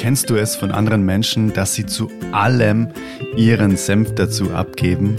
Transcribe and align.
Kennst 0.00 0.30
du 0.30 0.36
es 0.36 0.56
von 0.56 0.70
anderen 0.70 1.04
Menschen, 1.04 1.52
dass 1.52 1.74
sie 1.74 1.84
zu 1.84 2.10
allem 2.32 2.88
ihren 3.36 3.76
Senf 3.76 4.14
dazu 4.14 4.50
abgeben? 4.50 5.18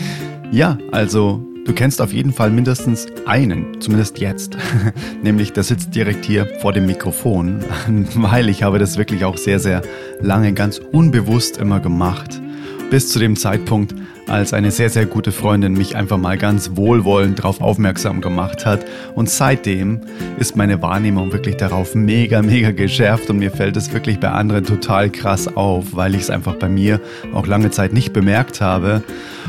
ja, 0.52 0.76
also 0.92 1.42
du 1.64 1.72
kennst 1.72 2.02
auf 2.02 2.12
jeden 2.12 2.34
Fall 2.34 2.50
mindestens 2.50 3.06
einen, 3.24 3.80
zumindest 3.80 4.18
jetzt. 4.18 4.58
Nämlich 5.22 5.54
der 5.54 5.62
sitzt 5.62 5.94
direkt 5.94 6.26
hier 6.26 6.44
vor 6.60 6.74
dem 6.74 6.84
Mikrofon, 6.84 7.64
weil 8.16 8.50
ich 8.50 8.62
habe 8.62 8.78
das 8.78 8.98
wirklich 8.98 9.24
auch 9.24 9.38
sehr, 9.38 9.60
sehr 9.60 9.80
lange 10.20 10.52
ganz 10.52 10.76
unbewusst 10.76 11.56
immer 11.56 11.80
gemacht. 11.80 12.42
Bis 12.90 13.10
zu 13.10 13.18
dem 13.18 13.36
Zeitpunkt, 13.36 13.94
als 14.28 14.54
eine 14.54 14.70
sehr, 14.70 14.88
sehr 14.88 15.04
gute 15.04 15.30
Freundin 15.30 15.74
mich 15.74 15.94
einfach 15.94 16.16
mal 16.16 16.38
ganz 16.38 16.70
wohlwollend 16.74 17.38
darauf 17.38 17.60
aufmerksam 17.60 18.22
gemacht 18.22 18.64
hat. 18.64 18.86
Und 19.14 19.28
seitdem 19.28 20.00
ist 20.38 20.56
meine 20.56 20.80
Wahrnehmung 20.80 21.30
wirklich 21.32 21.56
darauf 21.56 21.94
mega, 21.94 22.40
mega 22.40 22.70
geschärft 22.70 23.28
und 23.28 23.38
mir 23.38 23.50
fällt 23.50 23.76
es 23.76 23.92
wirklich 23.92 24.20
bei 24.20 24.30
anderen 24.30 24.64
total 24.64 25.10
krass 25.10 25.54
auf, 25.54 25.94
weil 25.96 26.14
ich 26.14 26.22
es 26.22 26.30
einfach 26.30 26.54
bei 26.54 26.70
mir 26.70 26.98
auch 27.34 27.46
lange 27.46 27.70
Zeit 27.70 27.92
nicht 27.92 28.14
bemerkt 28.14 28.62
habe. 28.62 29.02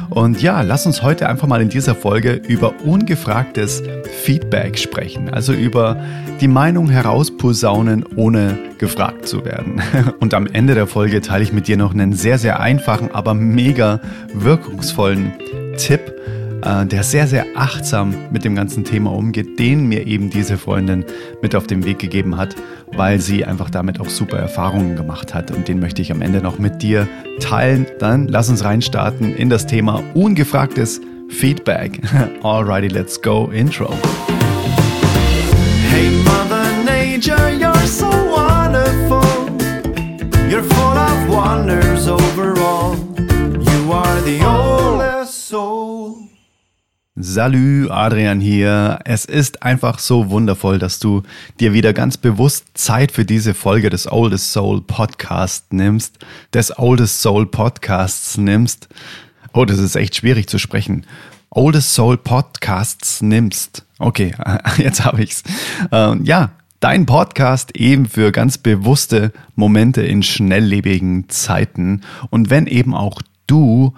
Und 0.09 0.41
ja, 0.41 0.61
lass 0.61 0.85
uns 0.85 1.03
heute 1.03 1.29
einfach 1.29 1.47
mal 1.47 1.61
in 1.61 1.69
dieser 1.69 1.93
Folge 1.93 2.33
über 2.33 2.73
ungefragtes 2.83 3.83
Feedback 4.23 4.77
sprechen. 4.77 5.29
Also 5.29 5.53
über 5.53 6.01
die 6.41 6.47
Meinung 6.47 6.89
herausposaunen, 6.89 8.05
ohne 8.15 8.57
gefragt 8.79 9.27
zu 9.27 9.45
werden. 9.45 9.81
Und 10.19 10.33
am 10.33 10.47
Ende 10.47 10.73
der 10.73 10.87
Folge 10.87 11.21
teile 11.21 11.43
ich 11.43 11.53
mit 11.53 11.67
dir 11.67 11.77
noch 11.77 11.93
einen 11.93 12.13
sehr, 12.13 12.39
sehr 12.39 12.59
einfachen, 12.59 13.11
aber 13.13 13.33
mega 13.33 13.99
wirkungsvollen 14.33 15.33
Tipp, 15.77 16.13
der 16.61 17.03
sehr, 17.03 17.27
sehr 17.27 17.45
achtsam 17.55 18.13
mit 18.31 18.43
dem 18.43 18.55
ganzen 18.55 18.83
Thema 18.83 19.11
umgeht, 19.11 19.59
den 19.59 19.87
mir 19.87 20.05
eben 20.07 20.29
diese 20.29 20.57
Freundin 20.57 21.05
mit 21.41 21.55
auf 21.55 21.67
den 21.67 21.85
Weg 21.85 21.99
gegeben 21.99 22.37
hat, 22.37 22.55
weil 22.95 23.19
sie 23.19 23.45
einfach 23.45 23.69
damit 23.69 23.99
auch 23.99 24.09
super 24.09 24.37
Erfahrungen 24.37 24.95
gemacht 24.95 25.33
hat. 25.33 25.51
Und 25.51 25.67
den 25.67 25.79
möchte 25.79 26.01
ich 26.01 26.11
am 26.11 26.21
Ende 26.21 26.41
noch 26.41 26.59
mit 26.59 26.81
dir 26.81 27.07
teilen. 27.39 27.85
Dann 27.99 28.27
lass 28.27 28.49
uns 28.49 28.63
reinstarten 28.63 29.35
in 29.35 29.49
das 29.49 29.67
Thema 29.67 30.03
ungefragtes 30.13 31.01
Feedback. 31.29 31.99
Alrighty, 32.43 32.87
let's 32.87 33.21
go. 33.21 33.49
Intro. 33.53 33.93
Hey 35.89 36.09
Mother 36.23 36.83
Nature, 36.83 37.51
you're 37.51 37.87
so 37.87 38.09
wonderful. 38.09 39.23
You're 40.49 40.63
full 40.63 40.97
of 40.97 41.29
wonders 41.29 42.07
overall. 42.07 42.95
You 43.17 43.91
are 43.91 44.21
the 44.21 44.39
soul. 44.39 44.68
Salü, 47.21 47.89
Adrian 47.89 48.39
hier. 48.39 48.99
Es 49.03 49.25
ist 49.25 49.61
einfach 49.61 49.99
so 49.99 50.29
wundervoll, 50.29 50.79
dass 50.79 50.99
du 50.99 51.23
dir 51.59 51.73
wieder 51.73 51.91
ganz 51.91 52.15
bewusst 52.15 52.65
Zeit 52.75 53.11
für 53.11 53.25
diese 53.25 53.53
Folge 53.53 53.89
des 53.89 54.09
Oldest 54.09 54.53
Soul 54.53 54.81
Podcast 54.81 55.73
nimmst, 55.73 56.17
des 56.53 56.79
Oldest 56.79 57.21
Soul 57.21 57.45
Podcasts 57.45 58.37
nimmst. 58.37 58.87
Oh, 59.51 59.65
das 59.65 59.79
ist 59.79 59.97
echt 59.97 60.15
schwierig 60.15 60.47
zu 60.47 60.59
sprechen. 60.59 61.05
Oldest 61.49 61.93
Soul 61.93 62.15
Podcasts 62.15 63.21
nimmst. 63.21 63.85
Okay, 63.97 64.33
jetzt 64.77 65.03
habe 65.03 65.21
ich's. 65.21 65.43
Ähm, 65.91 66.23
ja, 66.23 66.51
dein 66.79 67.05
Podcast 67.05 67.75
eben 67.75 68.05
für 68.05 68.31
ganz 68.31 68.57
bewusste 68.57 69.33
Momente 69.55 70.03
in 70.03 70.23
schnelllebigen 70.23 71.27
Zeiten. 71.27 71.99
Und 72.29 72.49
wenn 72.49 72.65
eben 72.65 72.95
auch 72.95 73.21
du 73.45 73.93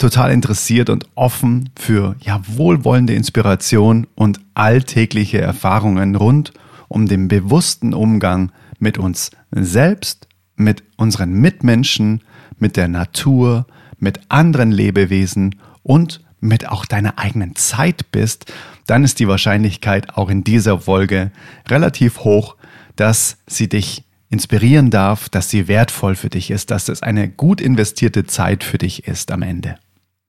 total 0.00 0.32
interessiert 0.32 0.90
und 0.90 1.06
offen 1.14 1.70
für 1.78 2.16
ja, 2.20 2.40
wohlwollende 2.46 3.14
Inspiration 3.14 4.06
und 4.14 4.40
alltägliche 4.54 5.40
Erfahrungen 5.40 6.16
rund 6.16 6.52
um 6.88 7.06
den 7.06 7.28
bewussten 7.28 7.94
Umgang 7.94 8.50
mit 8.78 8.98
uns 8.98 9.30
selbst, 9.52 10.26
mit 10.56 10.82
unseren 10.96 11.32
Mitmenschen, 11.32 12.22
mit 12.58 12.76
der 12.76 12.88
Natur, 12.88 13.66
mit 13.98 14.20
anderen 14.28 14.72
Lebewesen 14.72 15.56
und 15.82 16.20
mit 16.40 16.68
auch 16.68 16.86
deiner 16.86 17.18
eigenen 17.18 17.54
Zeit 17.54 18.10
bist, 18.10 18.52
dann 18.86 19.04
ist 19.04 19.20
die 19.20 19.28
Wahrscheinlichkeit 19.28 20.16
auch 20.16 20.30
in 20.30 20.42
dieser 20.42 20.80
Folge 20.80 21.30
relativ 21.68 22.20
hoch, 22.20 22.56
dass 22.96 23.36
sie 23.46 23.68
dich 23.68 24.04
inspirieren 24.30 24.90
darf, 24.90 25.28
dass 25.28 25.50
sie 25.50 25.68
wertvoll 25.68 26.14
für 26.14 26.30
dich 26.30 26.50
ist, 26.50 26.70
dass 26.70 26.88
es 26.88 27.02
eine 27.02 27.28
gut 27.28 27.60
investierte 27.60 28.24
Zeit 28.24 28.64
für 28.64 28.78
dich 28.78 29.06
ist 29.06 29.30
am 29.30 29.42
Ende. 29.42 29.76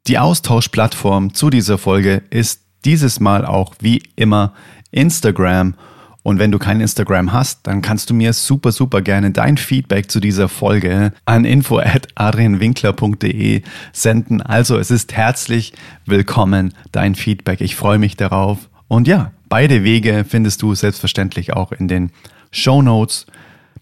Die 0.07 0.17
Austauschplattform 0.17 1.35
zu 1.35 1.51
dieser 1.51 1.77
Folge 1.77 2.23
ist 2.31 2.61
dieses 2.85 3.19
Mal 3.19 3.45
auch 3.45 3.75
wie 3.79 4.01
immer 4.15 4.53
Instagram. 4.89 5.75
Und 6.23 6.39
wenn 6.39 6.51
du 6.51 6.57
kein 6.57 6.81
Instagram 6.81 7.33
hast, 7.33 7.67
dann 7.67 7.83
kannst 7.83 8.09
du 8.09 8.15
mir 8.15 8.33
super, 8.33 8.71
super 8.71 9.03
gerne 9.03 9.29
dein 9.29 9.57
Feedback 9.57 10.09
zu 10.09 10.19
dieser 10.19 10.49
Folge 10.49 11.13
an 11.25 11.45
info@adrianwinkler.de 11.45 13.61
senden. 13.93 14.41
Also 14.41 14.79
es 14.79 14.89
ist 14.89 15.13
herzlich 15.13 15.73
willkommen, 16.05 16.73
dein 16.91 17.13
Feedback. 17.13 17.61
Ich 17.61 17.75
freue 17.75 17.99
mich 17.99 18.17
darauf. 18.17 18.69
Und 18.87 19.07
ja, 19.07 19.33
beide 19.49 19.83
Wege 19.83 20.25
findest 20.27 20.63
du 20.63 20.73
selbstverständlich 20.73 21.53
auch 21.53 21.71
in 21.71 21.87
den 21.87 22.09
Show 22.51 22.81
Notes. 22.81 23.27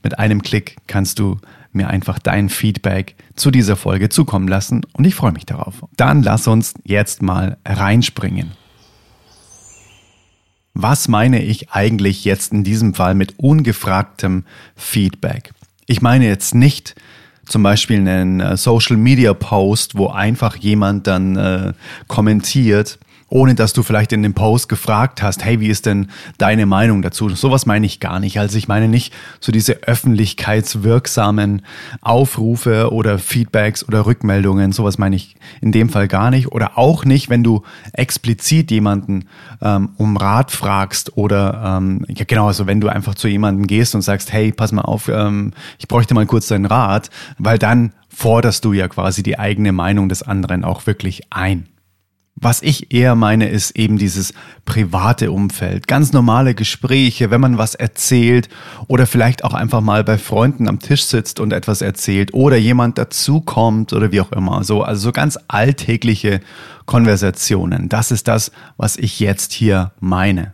Mit 0.04 0.18
einem 0.20 0.42
Klick 0.42 0.78
kannst 0.88 1.20
du 1.20 1.38
mir 1.72 1.88
einfach 1.88 2.20
dein 2.20 2.50
Feedback 2.50 3.16
zu 3.36 3.52
dieser 3.52 3.76
Folge 3.76 4.10
zukommen 4.10 4.48
lassen 4.48 4.82
und 4.94 5.06
ich 5.06 5.16
freue 5.16 5.32
mich 5.32 5.46
darauf. 5.46 5.86
Dann 5.98 6.24
lass 6.24 6.48
uns 6.48 6.74
jetzt 6.84 7.22
mal 7.22 7.58
reinspringen. 7.66 8.52
Was 10.74 11.08
meine 11.08 11.44
ich 11.44 11.72
eigentlich 11.72 12.24
jetzt 12.26 12.54
in 12.54 12.64
diesem 12.64 12.94
Fall 12.94 13.14
mit 13.14 13.38
ungefragtem 13.38 14.46
Feedback? 14.76 15.52
Ich 15.88 16.02
meine 16.02 16.26
jetzt 16.26 16.56
nicht 16.56 16.96
zum 17.46 17.64
Beispiel 17.64 17.98
einen 17.98 18.40
äh, 18.40 18.56
Social 18.56 18.96
Media 18.96 19.34
Post, 19.34 19.96
wo 19.96 20.08
einfach 20.08 20.56
jemand 20.56 21.08
dann 21.08 21.36
äh, 21.36 21.74
kommentiert, 22.08 23.00
ohne 23.30 23.56
dass 23.56 23.74
du 23.74 23.84
vielleicht 23.84 24.12
in 24.12 24.24
dem 24.24 24.34
Post 24.34 24.70
gefragt 24.70 25.22
hast, 25.22 25.44
hey, 25.44 25.60
wie 25.60 25.68
ist 25.68 25.86
denn 25.86 26.08
deine 26.38 26.66
Meinung 26.66 27.02
dazu? 27.02 27.30
Sowas 27.30 27.66
meine 27.66 27.86
ich 27.86 28.00
gar 28.00 28.20
nicht. 28.20 28.40
Also 28.40 28.58
ich 28.58 28.68
meine 28.68 28.88
nicht 28.88 29.14
so 29.40 29.52
diese 29.52 29.84
öffentlichkeitswirksamen 29.84 31.62
Aufrufe 32.02 32.92
oder 32.92 33.20
Feedbacks 33.20 33.88
oder 33.88 34.06
Rückmeldungen. 34.06 34.72
Sowas 34.72 34.98
meine 34.98 35.16
ich 35.16 35.36
in 35.62 35.72
dem 35.72 35.90
Fall 35.90 36.08
gar 36.08 36.32
nicht. 36.32 36.52
Oder 36.52 36.78
auch 36.78 37.06
nicht, 37.06 37.30
wenn 37.30 37.44
du 37.44 37.64
explizit 37.94 38.72
jemanden 38.72 39.26
ähm, 39.62 39.90
um 39.98 40.18
Rat 40.18 40.52
fragst 40.52 41.18
oder 41.18 41.78
ähm, 41.78 42.06
ja 42.08 42.26
genau, 42.26 42.48
also 42.48 42.68
wenn 42.68 42.82
du 42.82 42.88
einfach 42.88 43.16
zu 43.16 43.28
jemandem 43.28 43.68
gehst 43.68 43.96
und 43.96 44.02
sagst, 44.02 44.34
hey, 44.34 44.52
pass 44.52 44.72
mal 44.72 44.82
auf, 44.82 45.08
ähm, 45.08 45.54
ich 45.78 45.88
bräuchte 45.88 46.14
mal 46.14 46.26
kurz 46.26 46.48
deinen 46.48 46.66
Rat, 46.66 47.10
weil 47.38 47.58
dann 47.60 47.94
forderst 48.10 48.66
du 48.66 48.74
ja 48.74 48.88
quasi 48.88 49.24
die 49.24 49.40
eigene 49.40 49.72
Meinung 49.72 50.10
des 50.10 50.24
anderen 50.24 50.64
auch 50.64 50.88
wirklich 50.88 51.22
ein. 51.30 51.68
Was 52.36 52.62
ich 52.62 52.94
eher 52.94 53.16
meine, 53.16 53.50
ist 53.50 53.72
eben 53.72 53.98
dieses 53.98 54.34
private 54.64 55.32
Umfeld. 55.32 55.88
Ganz 55.88 56.14
normale 56.14 56.56
Gespräche, 56.56 57.32
wenn 57.32 57.42
man 57.42 57.58
was 57.58 57.76
erzählt 57.76 58.48
oder 58.88 59.08
vielleicht 59.08 59.44
auch 59.44 59.54
einfach 59.54 59.82
mal 59.82 60.06
bei 60.06 60.18
Freunden 60.18 60.70
am 60.70 60.80
Tisch 60.80 61.04
sitzt 61.04 61.42
und 61.42 61.52
etwas 61.52 61.82
erzählt 61.82 62.34
oder 62.34 62.56
jemand 62.56 62.98
dazukommt 62.98 63.92
oder 63.92 64.14
wie 64.14 64.22
auch 64.22 64.32
immer. 64.32 64.64
So, 64.64 64.84
also 64.84 65.02
so 65.02 65.12
ganz 65.12 65.38
alltägliche 65.50 66.40
Konversationen. 66.86 67.90
Das 67.90 68.10
ist 68.10 68.30
das, 68.30 68.52
was 68.78 68.96
ich 68.96 69.20
jetzt 69.20 69.52
hier 69.52 69.92
meine. 70.00 70.54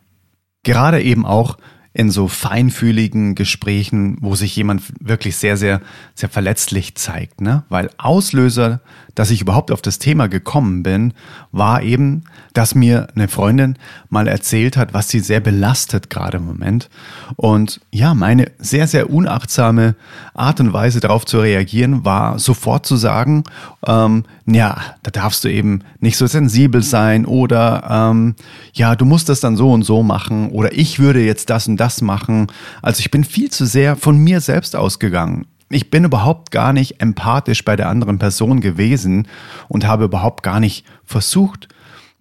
Gerade 0.63 1.03
eben 1.03 1.23
auch 1.23 1.57
in 1.95 2.11
so 2.11 2.27
feinfühligen 2.27 3.35
Gesprächen, 3.35 4.17
wo 4.19 4.35
sich 4.35 4.53
jemand 4.53 4.83
wirklich 4.99 5.37
sehr, 5.37 5.55
sehr, 5.55 5.79
sehr 6.13 6.27
verletzlich 6.27 6.95
zeigt. 6.95 7.39
Ne? 7.39 7.63
Weil 7.69 7.89
Auslöser, 7.97 8.81
dass 9.15 9.31
ich 9.31 9.39
überhaupt 9.39 9.71
auf 9.71 9.81
das 9.81 9.97
Thema 9.97 10.27
gekommen 10.27 10.83
bin, 10.83 11.13
war 11.53 11.81
eben, 11.81 12.25
dass 12.51 12.75
mir 12.75 13.07
eine 13.15 13.29
Freundin 13.29 13.77
mal 14.09 14.27
erzählt 14.27 14.75
hat, 14.75 14.93
was 14.93 15.07
sie 15.07 15.21
sehr 15.21 15.39
belastet 15.39 16.09
gerade 16.09 16.35
im 16.37 16.45
Moment. 16.45 16.89
Und 17.37 17.79
ja, 17.91 18.13
meine 18.13 18.51
sehr, 18.59 18.87
sehr 18.87 19.09
unachtsame 19.09 19.95
Art 20.33 20.59
und 20.59 20.73
Weise 20.73 20.99
darauf 20.99 21.25
zu 21.25 21.39
reagieren, 21.39 22.03
war 22.03 22.39
sofort 22.39 22.85
zu 22.85 22.97
sagen, 22.97 23.45
ähm, 23.87 24.25
ja, 24.47 24.77
da 25.01 25.11
darfst 25.11 25.45
du 25.45 25.47
eben 25.47 25.79
nicht 26.01 26.17
so 26.17 26.27
sensibel 26.27 26.83
sein 26.83 27.25
oder 27.25 28.11
ähm, 28.11 28.35
ja, 28.73 28.95
du 28.95 29.05
musst 29.05 29.29
das 29.29 29.39
dann 29.39 29.55
so 29.55 29.71
und 29.71 29.83
so 29.83 30.03
machen 30.03 30.49
oder 30.49 30.73
ich 30.73 30.99
würde 30.99 31.23
jetzt 31.23 31.49
das 31.49 31.67
und 31.67 31.77
das 31.77 31.84
das 31.85 32.01
machen. 32.01 32.47
Also 32.81 32.99
ich 32.99 33.11
bin 33.11 33.23
viel 33.23 33.51
zu 33.51 33.65
sehr 33.65 33.95
von 33.95 34.17
mir 34.17 34.41
selbst 34.41 34.75
ausgegangen. 34.75 35.45
Ich 35.69 35.89
bin 35.89 36.03
überhaupt 36.03 36.51
gar 36.51 36.73
nicht 36.73 37.01
empathisch 37.01 37.63
bei 37.63 37.75
der 37.75 37.89
anderen 37.89 38.19
Person 38.19 38.59
gewesen 38.59 39.27
und 39.67 39.85
habe 39.85 40.05
überhaupt 40.05 40.43
gar 40.43 40.59
nicht 40.59 40.85
versucht 41.03 41.67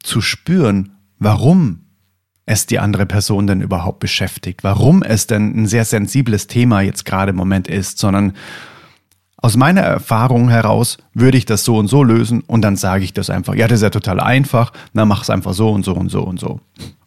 zu 0.02 0.20
spüren, 0.20 0.93
warum 1.19 1.81
es 2.46 2.66
die 2.66 2.78
andere 2.78 3.06
Person 3.06 3.46
denn 3.46 3.62
überhaupt 3.62 4.00
beschäftigt, 4.00 4.64
warum 4.64 5.02
es 5.02 5.26
denn 5.26 5.62
ein 5.62 5.67
sehr 5.67 5.84
sensibles 5.84 6.46
Thema 6.46 6.82
jetzt 6.82 7.06
gerade 7.06 7.31
im 7.31 7.37
Moment 7.37 7.69
ist, 7.69 7.99
sondern 7.99 8.34
aus 9.37 9.56
meiner 9.56 9.82
Erfahrung 9.82 10.49
heraus 10.49 10.99
würde 11.12 11.38
ich 11.38 11.46
das 11.46 11.64
so 11.64 11.76
und 11.76 11.88
so 11.88 12.02
lösen 12.02 12.43
und 12.43 12.62
dann 12.62 12.76
sage 12.76 13.05
ich 13.05 13.12
das 13.12 13.31
einfach. 13.31 13.55
Ja, 13.55 13.69
das 13.69 13.81
ist 13.81 13.82
ja 13.82 13.90
total 13.90 14.20
einfach, 14.20 14.72
na 14.93 15.05
mach 15.05 15.22
es 15.22 15.31
einfach 15.31 15.55
so 15.55 15.70
und 15.70 15.84
so 15.84 15.94
und 15.94 16.10
so 16.10 16.22
und 16.22 16.40
so. 16.40 16.60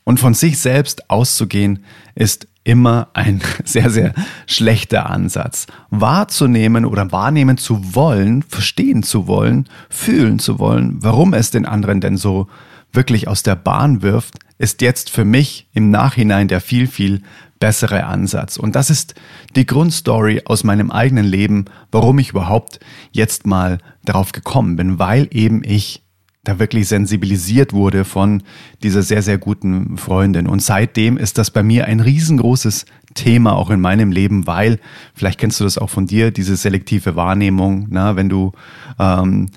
Und 0.08 0.22
von 0.22 0.34
sich 0.34 0.58
selbst 0.60 1.10
auszugehen 1.10 1.84
ist 2.16 2.48
immer 2.64 3.10
ein 3.14 3.42
sehr, 3.66 3.90
sehr 3.90 4.14
schlechter 4.46 5.10
Ansatz. 5.10 5.68
Wahrzunehmen 5.90 6.86
oder 6.86 7.12
wahrnehmen 7.12 7.58
zu 7.58 7.94
wollen, 7.94 8.42
verstehen 8.42 9.04
zu 9.04 9.28
wollen, 9.28 9.68
fühlen 9.90 10.40
zu 10.40 10.60
wollen, 10.60 11.04
warum 11.04 11.34
es 11.34 11.52
den 11.52 11.66
anderen 11.66 12.00
denn 12.00 12.16
so 12.16 12.48
wirklich 12.94 13.28
aus 13.28 13.44
der 13.44 13.58
Bahn 13.58 14.02
wirft, 14.02 14.36
ist 14.58 14.82
jetzt 14.82 15.10
für 15.10 15.26
mich 15.26 15.68
im 15.74 15.92
Nachhinein 15.92 16.48
der 16.48 16.62
viel, 16.62 16.88
viel 16.88 17.22
bessere 17.60 18.06
Ansatz. 18.06 18.56
Und 18.56 18.78
das 18.78 18.90
ist 18.90 19.14
die 19.58 19.66
Grundstory 19.66 20.44
aus 20.46 20.64
meinem 20.64 20.90
eigenen 20.90 21.26
Leben, 21.26 21.66
warum 21.92 22.18
ich 22.20 22.30
überhaupt 22.30 22.80
jetzt 23.12 23.46
mal 23.46 23.80
darauf 24.06 24.32
gekommen 24.32 24.78
bin, 24.78 25.00
weil 25.00 25.28
eben 25.32 25.64
ich 25.66 26.07
da 26.48 26.60
wirklich 26.60 26.88
sensibilisiert 26.88 27.74
wurde 27.74 28.06
von 28.06 28.44
dieser 28.84 29.02
sehr, 29.02 29.22
sehr 29.22 29.38
guten 29.38 29.98
Freundin. 29.98 30.48
Und 30.48 30.62
seitdem 30.62 31.18
ist 31.18 31.38
das 31.38 31.52
bei 31.52 31.64
mir 31.64 31.86
ein 31.86 32.00
riesengroßes 32.00 32.86
Thema 33.14 33.56
auch 33.56 33.70
in 33.70 33.82
meinem 33.82 34.12
Leben, 34.12 34.48
weil, 34.48 34.80
vielleicht 35.14 35.40
kennst 35.40 35.60
du 35.60 35.64
das 35.64 35.78
auch 35.78 35.90
von 35.90 36.08
dir, 36.08 36.32
diese 36.32 36.56
selektive 36.56 37.16
Wahrnehmung, 37.16 37.88
na, 37.90 38.16
wenn 38.16 38.30
du, 38.30 38.54
ähm, 39.00 39.48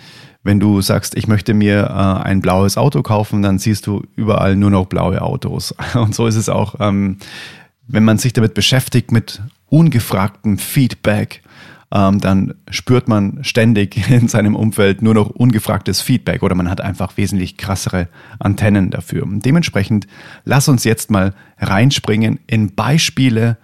wenn 0.42 0.58
du 0.58 0.80
sagst, 0.80 1.16
ich 1.16 1.28
möchte 1.28 1.54
mir 1.54 1.84
äh, 1.84 2.24
ein 2.24 2.40
blaues 2.40 2.76
Auto 2.76 3.02
kaufen, 3.02 3.42
dann 3.42 3.58
siehst 3.58 3.86
du 3.86 4.02
überall 4.16 4.56
nur 4.56 4.70
noch 4.70 4.86
blaue 4.86 5.20
Autos. 5.22 5.74
Und 5.94 6.14
so 6.14 6.26
ist 6.26 6.36
es 6.36 6.48
auch, 6.48 6.76
ähm, 6.80 7.18
wenn 7.86 8.04
man 8.04 8.18
sich 8.18 8.32
damit 8.32 8.54
beschäftigt, 8.54 9.12
mit 9.12 9.42
ungefragtem 9.68 10.58
Feedback, 10.58 11.42
ähm, 11.92 12.20
dann 12.20 12.54
spürt 12.70 13.08
man 13.08 13.38
ständig 13.42 14.08
in 14.10 14.28
seinem 14.28 14.54
Umfeld 14.54 15.02
nur 15.02 15.14
noch 15.14 15.30
ungefragtes 15.30 16.00
Feedback 16.00 16.42
oder 16.42 16.54
man 16.54 16.70
hat 16.70 16.80
einfach 16.80 17.16
wesentlich 17.16 17.56
krassere 17.56 18.08
Antennen 18.38 18.90
dafür. 18.90 19.24
Und 19.24 19.44
dementsprechend 19.44 20.06
lass 20.44 20.68
uns 20.68 20.84
jetzt 20.84 21.10
mal 21.10 21.34
reinspringen 21.58 22.40
in 22.46 22.74
Beispiele 22.74 23.56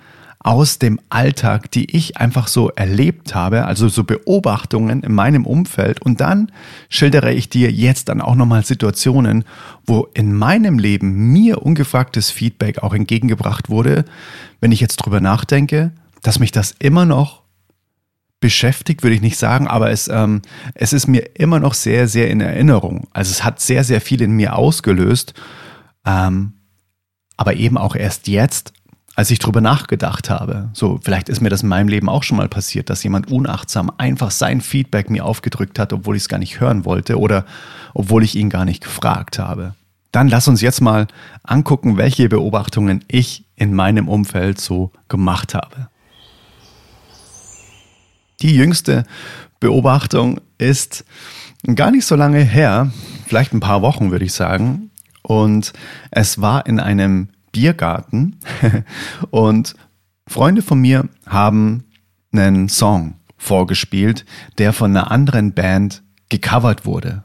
aus 0.47 0.79
dem 0.79 1.01
Alltag, 1.09 1.73
die 1.73 1.97
ich 1.97 2.19
einfach 2.19 2.47
so 2.47 2.71
erlebt 2.71 3.35
habe, 3.35 3.65
also 3.65 3.89
so 3.89 4.05
Beobachtungen 4.05 5.03
in 5.03 5.13
meinem 5.13 5.45
Umfeld 5.45 6.01
und 6.01 6.21
dann 6.21 6.53
schildere 6.89 7.33
ich 7.33 7.49
dir 7.49 7.73
jetzt 7.73 8.09
dann 8.09 8.21
auch 8.21 8.37
nochmal 8.37 8.65
Situationen, 8.65 9.43
wo 9.87 10.07
in 10.15 10.33
meinem 10.33 10.79
Leben 10.79 11.33
mir 11.33 11.63
ungefragtes 11.63 12.31
Feedback 12.31 12.85
auch 12.85 12.95
entgegengebracht 12.95 13.71
wurde, 13.71 14.05
wenn 14.61 14.71
ich 14.71 14.81
jetzt 14.81 14.99
drüber 14.99 15.21
nachdenke, 15.21 15.91
dass 16.23 16.39
mich 16.39 16.53
das 16.53 16.77
immer 16.79 17.07
noch 17.07 17.43
beschäftigt, 18.47 19.03
würde 19.03 19.17
ich 19.17 19.23
nicht 19.23 19.39
sagen, 19.39 19.67
aber 19.67 19.91
es, 19.91 20.07
ähm, 20.07 20.41
es 20.75 20.93
ist 20.93 21.09
mir 21.09 21.35
immer 21.35 21.59
noch 21.59 21.75
sehr, 21.75 22.07
sehr 22.07 22.31
in 22.31 22.41
Erinnerung. 22.41 23.09
Also 23.13 23.33
es 23.33 23.43
hat 23.43 23.59
sehr, 23.59 23.83
sehr 23.83 24.01
viel 24.01 24.23
in 24.23 24.31
mir 24.31 24.55
ausgelöst, 24.55 25.35
ähm, 26.05 26.53
aber 27.37 27.55
eben 27.55 27.77
auch 27.77 27.97
erst 27.97 28.29
jetzt, 28.29 28.73
als 29.17 29.33
ich 29.33 29.41
drüber 29.41 29.61
nachgedacht 29.61 30.31
habe. 30.31 30.71
So, 30.75 31.01
vielleicht 31.03 31.29
ist 31.29 31.41
mir 31.41 31.49
das 31.49 31.65
in 31.65 31.69
meinem 31.69 31.89
Leben 31.89 32.09
auch 32.09 32.23
schon 32.23 32.37
mal 32.37 32.49
passiert, 32.49 32.89
dass 32.89 33.03
jemand 33.03 33.33
unachtsam 33.33 33.91
einfach 33.99 34.31
sein 34.31 34.61
Feedback 34.61 35.11
mir 35.11 35.25
aufgedrückt 35.25 35.81
hat, 35.81 35.93
obwohl 35.93 36.15
ich 36.15 36.23
es 36.23 36.29
gar 36.29 36.39
nicht 36.39 36.61
hören 36.61 36.85
wollte 36.85 37.19
oder 37.19 37.47
obwohl 37.95 38.23
ich 38.23 38.37
ihn 38.37 38.49
gar 38.49 38.65
nicht 38.65 38.85
gefragt 38.85 39.41
habe. 39.41 39.75
Dann 40.13 40.29
lass 40.29 40.47
uns 40.47 40.61
jetzt 40.61 40.81
mal 40.81 41.09
angucken, 41.43 41.97
welche 41.97 42.29
Beobachtungen 42.29 43.05
ich 43.09 43.45
in 43.57 43.75
meinem 43.75 44.07
Umfeld 44.07 44.61
so 44.61 44.93
gemacht 45.09 45.53
habe. 45.53 45.89
Die 48.43 48.55
jüngste 48.55 49.05
Beobachtung 49.61 50.41
ist 50.59 51.05
gar 51.75 51.91
nicht 51.91 52.07
so 52.07 52.15
lange 52.15 52.41
her, 52.41 52.91
vielleicht 53.27 53.53
ein 53.53 53.61
paar 53.61 53.83
Wochen 53.83 54.11
würde 54.11 54.25
ich 54.25 54.33
sagen. 54.33 54.91
Und 55.23 55.73
es 56.11 56.41
war 56.41 56.67
in 56.67 56.79
einem 56.79 57.29
Biergarten 57.51 58.39
und 59.31 59.75
Freunde 60.29 60.63
von 60.63 60.81
mir 60.81 61.09
haben 61.27 61.85
einen 62.33 62.69
Song 62.69 63.15
vorgespielt, 63.37 64.25
der 64.59 64.73
von 64.73 64.91
einer 64.91 65.11
anderen 65.11 65.53
Band 65.53 66.03
gecovert 66.29 66.85
wurde. 66.85 67.25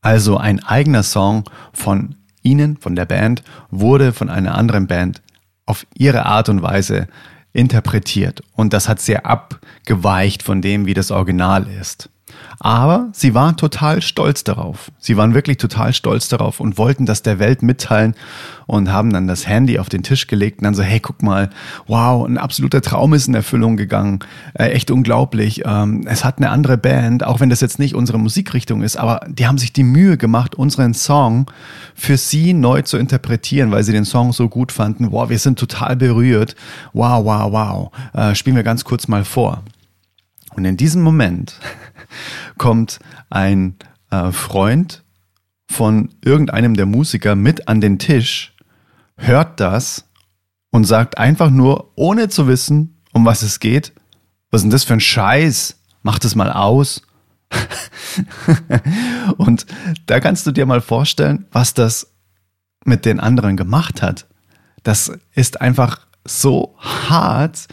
Also 0.00 0.36
ein 0.36 0.62
eigener 0.62 1.02
Song 1.02 1.44
von 1.72 2.16
ihnen, 2.42 2.76
von 2.76 2.96
der 2.96 3.04
Band, 3.04 3.42
wurde 3.70 4.12
von 4.12 4.28
einer 4.28 4.56
anderen 4.56 4.86
Band 4.86 5.22
auf 5.66 5.86
ihre 5.94 6.26
Art 6.26 6.48
und 6.48 6.62
Weise 6.62 7.08
interpretiert. 7.52 8.42
Und 8.54 8.72
das 8.72 8.88
hat 8.88 9.00
sehr 9.00 9.26
abgeweicht 9.26 10.42
von 10.42 10.62
dem, 10.62 10.86
wie 10.86 10.94
das 10.94 11.10
Original 11.10 11.66
ist. 11.68 12.10
Aber 12.60 13.08
sie 13.12 13.34
waren 13.34 13.56
total 13.56 14.02
stolz 14.02 14.42
darauf. 14.42 14.90
Sie 14.98 15.16
waren 15.16 15.32
wirklich 15.32 15.58
total 15.58 15.92
stolz 15.92 16.28
darauf 16.28 16.58
und 16.58 16.76
wollten 16.76 17.06
das 17.06 17.22
der 17.22 17.38
Welt 17.38 17.62
mitteilen 17.62 18.14
und 18.66 18.92
haben 18.92 19.12
dann 19.12 19.28
das 19.28 19.46
Handy 19.46 19.78
auf 19.78 19.88
den 19.88 20.02
Tisch 20.02 20.26
gelegt 20.26 20.58
und 20.58 20.64
dann 20.64 20.74
so, 20.74 20.82
hey, 20.82 20.98
guck 20.98 21.22
mal, 21.22 21.50
wow, 21.86 22.26
ein 22.26 22.36
absoluter 22.36 22.82
Traum 22.82 23.14
ist 23.14 23.28
in 23.28 23.34
Erfüllung 23.34 23.76
gegangen. 23.76 24.18
Äh, 24.54 24.70
echt 24.70 24.90
unglaublich. 24.90 25.62
Ähm, 25.64 26.04
es 26.06 26.24
hat 26.24 26.38
eine 26.38 26.50
andere 26.50 26.76
Band, 26.76 27.24
auch 27.24 27.38
wenn 27.38 27.48
das 27.48 27.60
jetzt 27.60 27.78
nicht 27.78 27.94
unsere 27.94 28.18
Musikrichtung 28.18 28.82
ist, 28.82 28.96
aber 28.96 29.20
die 29.28 29.46
haben 29.46 29.58
sich 29.58 29.72
die 29.72 29.84
Mühe 29.84 30.16
gemacht, 30.16 30.56
unseren 30.56 30.94
Song 30.94 31.50
für 31.94 32.16
sie 32.16 32.54
neu 32.54 32.82
zu 32.82 32.96
interpretieren, 32.98 33.70
weil 33.70 33.84
sie 33.84 33.92
den 33.92 34.04
Song 34.04 34.32
so 34.32 34.48
gut 34.48 34.72
fanden. 34.72 35.12
Wow, 35.12 35.30
wir 35.30 35.38
sind 35.38 35.58
total 35.58 35.94
berührt. 35.96 36.56
Wow, 36.92 37.24
wow, 37.24 37.52
wow. 37.52 37.90
Äh, 38.14 38.34
spielen 38.34 38.56
wir 38.56 38.64
ganz 38.64 38.84
kurz 38.84 39.06
mal 39.06 39.24
vor. 39.24 39.62
Und 40.58 40.64
in 40.64 40.76
diesem 40.76 41.02
Moment 41.02 41.60
kommt 42.58 42.98
ein 43.30 43.76
äh, 44.10 44.32
Freund 44.32 45.04
von 45.70 46.08
irgendeinem 46.20 46.74
der 46.74 46.84
Musiker 46.84 47.36
mit 47.36 47.68
an 47.68 47.80
den 47.80 48.00
Tisch, 48.00 48.56
hört 49.16 49.60
das 49.60 50.06
und 50.70 50.82
sagt 50.82 51.16
einfach 51.16 51.50
nur, 51.50 51.92
ohne 51.94 52.28
zu 52.28 52.48
wissen, 52.48 52.98
um 53.12 53.24
was 53.24 53.42
es 53.42 53.60
geht, 53.60 53.92
was 54.50 54.62
ist 54.62 54.64
denn 54.64 54.70
das 54.72 54.82
für 54.82 54.94
ein 54.94 55.00
Scheiß? 55.00 55.76
Mach 56.02 56.18
das 56.18 56.34
mal 56.34 56.50
aus. 56.50 57.02
und 59.36 59.64
da 60.06 60.18
kannst 60.18 60.44
du 60.44 60.50
dir 60.50 60.66
mal 60.66 60.80
vorstellen, 60.80 61.46
was 61.52 61.72
das 61.72 62.14
mit 62.84 63.04
den 63.04 63.20
anderen 63.20 63.56
gemacht 63.56 64.02
hat. 64.02 64.26
Das 64.82 65.12
ist 65.36 65.60
einfach 65.60 66.07
so 66.28 66.74
hart, 66.78 67.66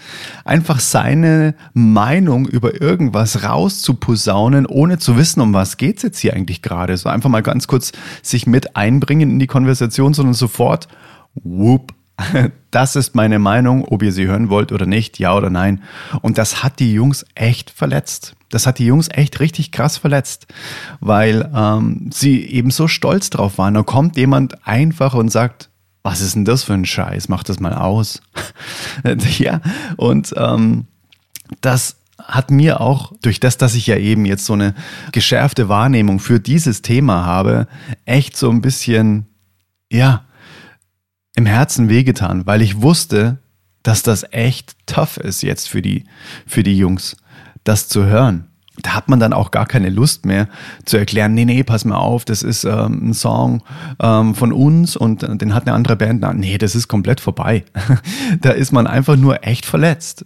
einfach 0.43 0.79
seine 0.79 1.55
Meinung 1.73 2.47
über 2.47 2.81
irgendwas 2.81 3.43
rauszuposaunen, 3.43 4.65
ohne 4.65 4.97
zu 4.97 5.17
wissen, 5.17 5.41
um 5.41 5.53
was 5.53 5.77
geht's 5.77 6.03
jetzt 6.03 6.19
hier 6.19 6.33
eigentlich 6.33 6.61
gerade. 6.61 6.97
So 6.97 7.09
einfach 7.09 7.29
mal 7.29 7.43
ganz 7.43 7.67
kurz 7.67 7.91
sich 8.21 8.47
mit 8.47 8.75
einbringen 8.75 9.29
in 9.31 9.39
die 9.39 9.47
Konversation, 9.47 10.13
sondern 10.13 10.33
sofort, 10.33 10.87
whoop, 11.35 11.93
das 12.71 12.95
ist 12.95 13.15
meine 13.15 13.39
Meinung, 13.39 13.85
ob 13.85 14.01
ihr 14.01 14.11
sie 14.11 14.27
hören 14.27 14.49
wollt 14.49 14.71
oder 14.71 14.85
nicht, 14.85 15.19
ja 15.19 15.35
oder 15.35 15.49
nein. 15.49 15.81
Und 16.21 16.37
das 16.37 16.63
hat 16.63 16.79
die 16.79 16.93
Jungs 16.93 17.25
echt 17.35 17.69
verletzt. 17.69 18.35
Das 18.49 18.67
hat 18.67 18.79
die 18.79 18.85
Jungs 18.85 19.09
echt 19.11 19.39
richtig 19.39 19.71
krass 19.71 19.97
verletzt, 19.97 20.47
weil 21.01 21.51
ähm, 21.53 22.09
sie 22.13 22.45
eben 22.45 22.71
so 22.71 22.87
stolz 22.87 23.29
drauf 23.29 23.57
waren. 23.57 23.73
Da 23.73 23.83
kommt 23.83 24.17
jemand 24.17 24.65
einfach 24.65 25.13
und 25.13 25.29
sagt, 25.29 25.69
was 26.05 26.21
ist 26.21 26.35
denn 26.35 26.45
das 26.45 26.63
für 26.63 26.75
ein 26.75 26.85
Scheiß? 26.85 27.29
Mach 27.29 27.43
das 27.43 27.59
mal 27.59 27.73
aus. 27.73 28.21
ja, 29.39 29.59
und 29.97 30.35
ähm, 30.37 30.85
das 31.61 31.97
hat 32.19 32.51
mir 32.51 32.79
auch 32.79 33.11
durch 33.23 33.39
das, 33.39 33.57
dass 33.57 33.73
ich 33.73 33.87
ja 33.87 33.97
eben 33.97 34.23
jetzt 34.23 34.45
so 34.45 34.53
eine 34.53 34.75
geschärfte 35.11 35.67
Wahrnehmung 35.67 36.19
für 36.19 36.39
dieses 36.39 36.83
Thema 36.83 37.25
habe, 37.25 37.67
echt 38.05 38.37
so 38.37 38.51
ein 38.51 38.61
bisschen, 38.61 39.25
ja, 39.91 40.25
im 41.35 41.47
Herzen 41.47 41.89
wehgetan, 41.89 42.45
weil 42.45 42.61
ich 42.61 42.83
wusste, 42.83 43.39
dass 43.81 44.03
das 44.03 44.25
echt 44.31 44.75
tough 44.85 45.17
ist 45.17 45.41
jetzt 45.41 45.67
für 45.67 45.81
die, 45.81 46.03
für 46.45 46.61
die 46.61 46.77
Jungs, 46.77 47.17
das 47.63 47.87
zu 47.87 48.05
hören 48.05 48.47
da 48.81 48.95
hat 48.95 49.09
man 49.09 49.19
dann 49.19 49.33
auch 49.33 49.51
gar 49.51 49.65
keine 49.65 49.89
Lust 49.89 50.25
mehr 50.25 50.47
zu 50.83 50.97
erklären, 50.97 51.33
nee, 51.33 51.45
nee, 51.45 51.63
pass 51.63 51.85
mal 51.85 51.95
auf, 51.95 52.25
das 52.25 52.43
ist 52.43 52.65
ähm, 52.65 53.09
ein 53.09 53.13
Song 53.13 53.63
ähm, 53.99 54.35
von 54.35 54.51
uns 54.51 54.95
und 54.95 55.23
äh, 55.23 55.35
den 55.35 55.53
hat 55.53 55.65
eine 55.65 55.75
andere 55.75 55.95
Band. 55.95 56.21
Na, 56.21 56.33
nee, 56.33 56.57
das 56.57 56.75
ist 56.75 56.87
komplett 56.87 57.19
vorbei. 57.19 57.63
da 58.41 58.51
ist 58.51 58.71
man 58.71 58.87
einfach 58.87 59.15
nur 59.15 59.45
echt 59.45 59.65
verletzt. 59.65 60.25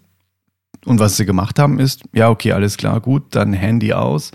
Und 0.86 1.00
was 1.00 1.18
sie 1.18 1.25
gemacht 1.25 1.60
haben 1.60 1.77
ist, 1.77 2.03
ja, 2.13 2.29
okay, 2.29 2.53
alles 2.53 2.77
klar, 2.77 3.01
gut, 3.01 3.36
dann 3.36 3.51
Handy 3.51 3.94
aus 3.94 4.32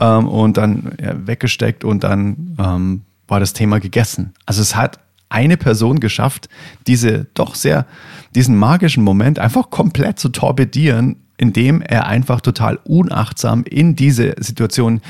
ähm, 0.00 0.28
und 0.28 0.56
dann 0.56 0.92
ja, 1.00 1.14
weggesteckt 1.26 1.84
und 1.84 2.04
dann 2.04 2.56
ähm, 2.58 3.02
war 3.26 3.40
das 3.40 3.52
Thema 3.52 3.80
gegessen. 3.80 4.32
Also 4.46 4.62
es 4.62 4.76
hat 4.76 5.00
eine 5.28 5.56
Person 5.56 5.98
geschafft, 6.00 6.48
diese 6.86 7.26
doch 7.34 7.56
sehr, 7.56 7.84
diesen 8.34 8.56
magischen 8.56 9.02
Moment 9.02 9.38
einfach 9.38 9.70
komplett 9.70 10.18
zu 10.18 10.28
torpedieren 10.28 11.16
indem 11.38 11.80
er 11.80 12.06
einfach 12.06 12.40
total 12.40 12.78
unachtsam 12.84 13.64
in 13.64 13.96
diese 13.96 14.34
Situation 14.38 15.00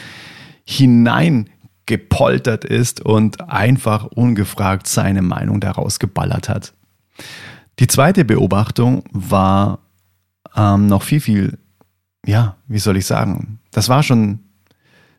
hineingepoltert 0.65 2.65
ist 2.65 3.05
und 3.05 3.51
einfach 3.51 4.05
ungefragt 4.05 4.87
seine 4.87 5.23
Meinung 5.23 5.61
daraus 5.61 5.99
geballert 5.99 6.49
hat. 6.49 6.75
Die 7.79 7.87
zweite 7.87 8.25
Beobachtung 8.25 9.05
war 9.11 9.81
ähm, 10.55 10.87
noch 10.87 11.03
viel, 11.03 11.21
viel, 11.21 11.59
ja, 12.27 12.57
wie 12.67 12.79
soll 12.79 12.97
ich 12.97 13.07
sagen, 13.07 13.59
das 13.71 13.89
war 13.89 14.03
schon 14.03 14.41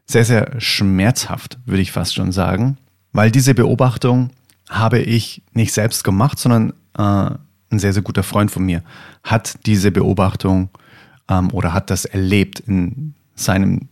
sehr, 0.06 0.26
sehr 0.26 0.60
schmerzhaft, 0.60 1.60
würde 1.66 1.82
ich 1.82 1.92
fast 1.92 2.16
schon 2.16 2.32
sagen, 2.32 2.78
weil 3.12 3.32
diese 3.32 3.54
Beobachtung 3.54 4.32
habe 4.70 5.00
ich 5.00 5.42
nicht 5.54 5.74
selbst 5.74 6.04
gemacht, 6.04 6.38
sondern 6.38 6.74
äh, 6.98 7.36
ein 7.72 7.80
sehr, 7.80 7.94
sehr 7.94 8.04
guter 8.04 8.24
Freund 8.24 8.52
von 8.52 8.64
mir, 8.64 8.84
hat 9.24 9.66
diese 9.66 9.92
Beobachtung 9.92 10.70
ähm, 11.30 11.50
oder 11.52 11.74
hat 11.74 11.90
das 11.90 12.06
erlebt 12.06 12.60
in 12.60 13.14
seinem 13.36 13.90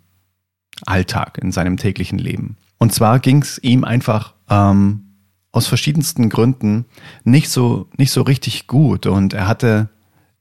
Alltag, 0.85 1.37
in 1.41 1.51
seinem 1.51 1.77
täglichen 1.77 2.19
Leben. 2.19 2.57
Und 2.77 2.93
zwar 2.93 3.19
ging 3.19 3.41
es 3.41 3.57
ihm 3.59 3.83
einfach 3.83 4.33
ähm, 4.49 5.07
aus 5.51 5.67
verschiedensten 5.67 6.29
Gründen 6.29 6.85
nicht 7.23 7.49
so, 7.49 7.87
nicht 7.97 8.11
so 8.11 8.21
richtig 8.21 8.67
gut 8.67 9.05
und 9.05 9.33
er 9.33 9.47
hatte 9.47 9.89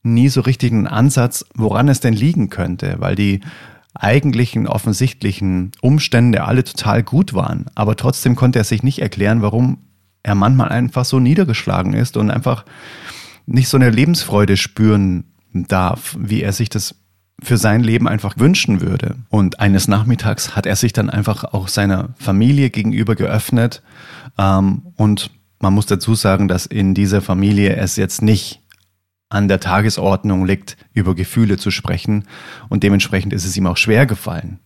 nie 0.02 0.28
so 0.28 0.40
richtig 0.42 0.72
einen 0.72 0.86
Ansatz, 0.86 1.44
woran 1.54 1.88
es 1.88 2.00
denn 2.00 2.14
liegen 2.14 2.50
könnte, 2.50 2.96
weil 2.98 3.14
die 3.14 3.40
eigentlichen 3.94 4.66
offensichtlichen 4.66 5.72
Umstände 5.80 6.44
alle 6.44 6.64
total 6.64 7.02
gut 7.02 7.32
waren. 7.32 7.66
Aber 7.74 7.96
trotzdem 7.96 8.36
konnte 8.36 8.58
er 8.58 8.64
sich 8.64 8.82
nicht 8.82 9.00
erklären, 9.00 9.42
warum 9.42 9.78
er 10.22 10.34
manchmal 10.34 10.68
einfach 10.68 11.04
so 11.04 11.18
niedergeschlagen 11.18 11.94
ist 11.94 12.16
und 12.16 12.30
einfach 12.30 12.64
nicht 13.46 13.68
so 13.68 13.76
eine 13.76 13.90
Lebensfreude 13.90 14.56
spüren 14.56 15.24
darf, 15.64 16.16
wie 16.18 16.42
er 16.42 16.52
sich 16.52 16.68
das 16.68 16.94
für 17.42 17.58
sein 17.58 17.82
Leben 17.82 18.08
einfach 18.08 18.38
wünschen 18.38 18.80
würde. 18.80 19.16
Und 19.28 19.60
eines 19.60 19.88
Nachmittags 19.88 20.56
hat 20.56 20.66
er 20.66 20.76
sich 20.76 20.92
dann 20.92 21.10
einfach 21.10 21.44
auch 21.44 21.68
seiner 21.68 22.10
Familie 22.18 22.70
gegenüber 22.70 23.14
geöffnet. 23.14 23.82
Ähm, 24.38 24.82
und 24.96 25.30
man 25.60 25.74
muss 25.74 25.86
dazu 25.86 26.14
sagen, 26.14 26.48
dass 26.48 26.66
in 26.66 26.94
dieser 26.94 27.20
Familie 27.20 27.76
es 27.76 27.96
jetzt 27.96 28.22
nicht 28.22 28.62
an 29.28 29.48
der 29.48 29.60
Tagesordnung 29.60 30.46
liegt, 30.46 30.76
über 30.94 31.14
Gefühle 31.14 31.58
zu 31.58 31.70
sprechen. 31.70 32.24
Und 32.68 32.82
dementsprechend 32.82 33.32
ist 33.32 33.44
es 33.44 33.56
ihm 33.56 33.66
auch 33.66 33.76
schwer 33.76 34.06
gefallen. 34.06 34.60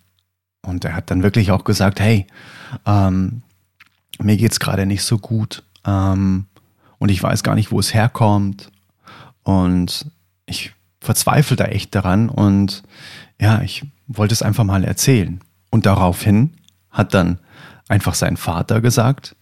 Und 0.62 0.84
er 0.84 0.94
hat 0.94 1.10
dann 1.10 1.22
wirklich 1.22 1.50
auch 1.50 1.64
gesagt, 1.64 2.00
hey, 2.00 2.26
ähm, 2.86 3.42
mir 4.20 4.36
geht's 4.36 4.60
gerade 4.60 4.86
nicht 4.86 5.02
so 5.02 5.18
gut. 5.18 5.64
Ähm, 5.84 6.46
und 6.98 7.08
ich 7.10 7.22
weiß 7.22 7.42
gar 7.42 7.54
nicht, 7.54 7.72
wo 7.72 7.80
es 7.80 7.94
herkommt. 7.94 8.70
Und 9.42 10.06
ich 10.44 10.72
verzweifle 11.00 11.56
da 11.56 11.64
echt 11.66 11.94
daran. 11.94 12.28
Und 12.28 12.82
ja, 13.40 13.62
ich 13.62 13.84
wollte 14.06 14.34
es 14.34 14.42
einfach 14.42 14.64
mal 14.64 14.84
erzählen. 14.84 15.40
Und 15.70 15.86
daraufhin 15.86 16.52
hat 16.90 17.14
dann 17.14 17.38
einfach 17.88 18.14
sein 18.14 18.36
Vater 18.36 18.80
gesagt, 18.80 19.36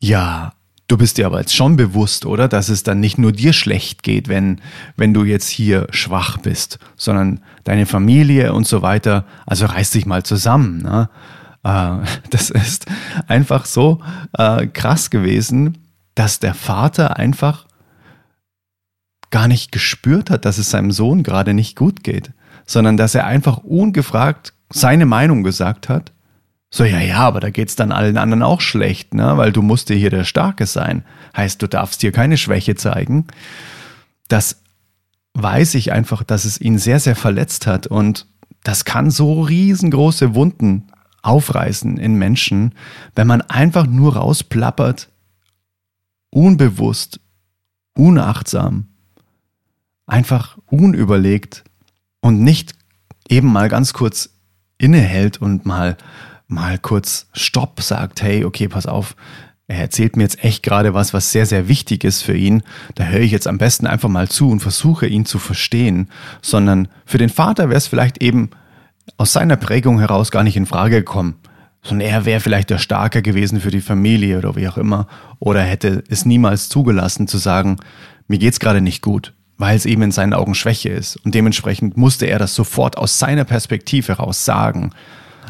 ja, 0.00 0.52
Du 0.86 0.98
bist 0.98 1.16
dir 1.16 1.24
aber 1.26 1.40
jetzt 1.40 1.54
schon 1.54 1.76
bewusst, 1.76 2.26
oder, 2.26 2.46
dass 2.46 2.68
es 2.68 2.82
dann 2.82 3.00
nicht 3.00 3.16
nur 3.16 3.32
dir 3.32 3.54
schlecht 3.54 4.02
geht, 4.02 4.28
wenn, 4.28 4.60
wenn 4.96 5.14
du 5.14 5.24
jetzt 5.24 5.48
hier 5.48 5.86
schwach 5.90 6.36
bist, 6.38 6.78
sondern 6.96 7.40
deine 7.64 7.86
Familie 7.86 8.52
und 8.52 8.66
so 8.66 8.82
weiter. 8.82 9.24
Also 9.46 9.64
reiß 9.64 9.90
dich 9.92 10.04
mal 10.04 10.24
zusammen. 10.24 10.82
Ne? 10.82 11.08
Äh, 11.62 12.06
das 12.30 12.50
ist 12.50 12.84
einfach 13.28 13.64
so 13.64 14.02
äh, 14.36 14.66
krass 14.66 15.08
gewesen, 15.08 15.78
dass 16.14 16.38
der 16.38 16.52
Vater 16.52 17.16
einfach 17.16 17.64
gar 19.34 19.48
nicht 19.48 19.72
gespürt 19.72 20.30
hat, 20.30 20.44
dass 20.44 20.58
es 20.58 20.70
seinem 20.70 20.92
Sohn 20.92 21.24
gerade 21.24 21.54
nicht 21.54 21.74
gut 21.74 22.04
geht, 22.04 22.30
sondern 22.66 22.96
dass 22.96 23.16
er 23.16 23.26
einfach 23.26 23.58
ungefragt 23.58 24.52
seine 24.70 25.06
Meinung 25.06 25.42
gesagt 25.42 25.88
hat 25.88 26.12
so, 26.74 26.82
ja, 26.82 26.98
ja, 26.98 27.18
aber 27.18 27.38
da 27.38 27.50
geht's 27.50 27.76
dann 27.76 27.92
allen 27.92 28.16
anderen 28.16 28.42
auch 28.42 28.60
schlecht, 28.60 29.14
ne? 29.14 29.36
Weil 29.36 29.52
du 29.52 29.62
musst 29.62 29.90
dir 29.90 29.96
hier 29.96 30.10
der 30.10 30.24
Starke 30.24 30.66
sein. 30.66 31.04
Heißt, 31.36 31.62
du 31.62 31.68
darfst 31.68 32.00
hier 32.00 32.10
keine 32.10 32.36
Schwäche 32.36 32.74
zeigen. 32.74 33.28
Das 34.26 34.60
weiß 35.34 35.76
ich 35.76 35.92
einfach, 35.92 36.24
dass 36.24 36.44
es 36.44 36.60
ihn 36.60 36.78
sehr, 36.78 36.98
sehr 36.98 37.14
verletzt 37.14 37.68
hat. 37.68 37.86
Und 37.86 38.26
das 38.64 38.84
kann 38.84 39.12
so 39.12 39.42
riesengroße 39.42 40.34
Wunden 40.34 40.88
aufreißen 41.22 41.96
in 41.96 42.16
Menschen, 42.16 42.74
wenn 43.14 43.28
man 43.28 43.42
einfach 43.42 43.86
nur 43.86 44.16
rausplappert, 44.16 45.10
unbewusst, 46.30 47.20
unachtsam, 47.96 48.88
einfach 50.06 50.58
unüberlegt 50.66 51.64
und 52.20 52.40
nicht 52.40 52.74
eben 53.28 53.52
mal 53.52 53.68
ganz 53.68 53.92
kurz 53.92 54.30
innehält 54.78 55.40
und 55.40 55.66
mal 55.66 55.96
mal 56.46 56.78
kurz 56.78 57.26
Stopp 57.32 57.80
sagt, 57.80 58.22
hey, 58.22 58.44
okay, 58.44 58.68
pass 58.68 58.86
auf, 58.86 59.16
er 59.66 59.78
erzählt 59.78 60.16
mir 60.16 60.24
jetzt 60.24 60.44
echt 60.44 60.62
gerade 60.62 60.92
was, 60.92 61.14
was 61.14 61.32
sehr, 61.32 61.46
sehr 61.46 61.68
wichtig 61.68 62.04
ist 62.04 62.22
für 62.22 62.36
ihn. 62.36 62.62
Da 62.96 63.04
höre 63.04 63.20
ich 63.20 63.32
jetzt 63.32 63.48
am 63.48 63.56
besten 63.56 63.86
einfach 63.86 64.10
mal 64.10 64.28
zu 64.28 64.50
und 64.50 64.60
versuche 64.60 65.06
ihn 65.06 65.24
zu 65.24 65.38
verstehen. 65.38 66.10
Sondern 66.42 66.88
für 67.06 67.16
den 67.16 67.30
Vater 67.30 67.70
wäre 67.70 67.78
es 67.78 67.86
vielleicht 67.86 68.22
eben 68.22 68.50
aus 69.16 69.32
seiner 69.32 69.56
Prägung 69.56 70.00
heraus 70.00 70.30
gar 70.30 70.44
nicht 70.44 70.56
in 70.56 70.66
Frage 70.66 70.96
gekommen. 70.96 71.36
Sondern 71.82 72.08
er 72.08 72.26
wäre 72.26 72.40
vielleicht 72.40 72.68
der 72.68 72.78
Starke 72.78 73.22
gewesen 73.22 73.58
für 73.58 73.70
die 73.70 73.80
Familie 73.80 74.36
oder 74.36 74.54
wie 74.54 74.68
auch 74.68 74.76
immer. 74.76 75.06
Oder 75.38 75.62
hätte 75.62 76.04
es 76.10 76.26
niemals 76.26 76.68
zugelassen 76.68 77.26
zu 77.26 77.38
sagen, 77.38 77.78
mir 78.28 78.38
geht's 78.38 78.60
gerade 78.60 78.82
nicht 78.82 79.00
gut, 79.00 79.32
weil 79.58 79.76
es 79.76 79.86
eben 79.86 80.02
in 80.02 80.10
seinen 80.10 80.34
Augen 80.34 80.54
Schwäche 80.54 80.90
ist. 80.90 81.16
Und 81.24 81.34
dementsprechend 81.34 81.96
musste 81.96 82.26
er 82.26 82.38
das 82.38 82.54
sofort 82.54 82.98
aus 82.98 83.18
seiner 83.18 83.44
Perspektive 83.44 84.08
heraus 84.08 84.44
sagen. 84.44 84.90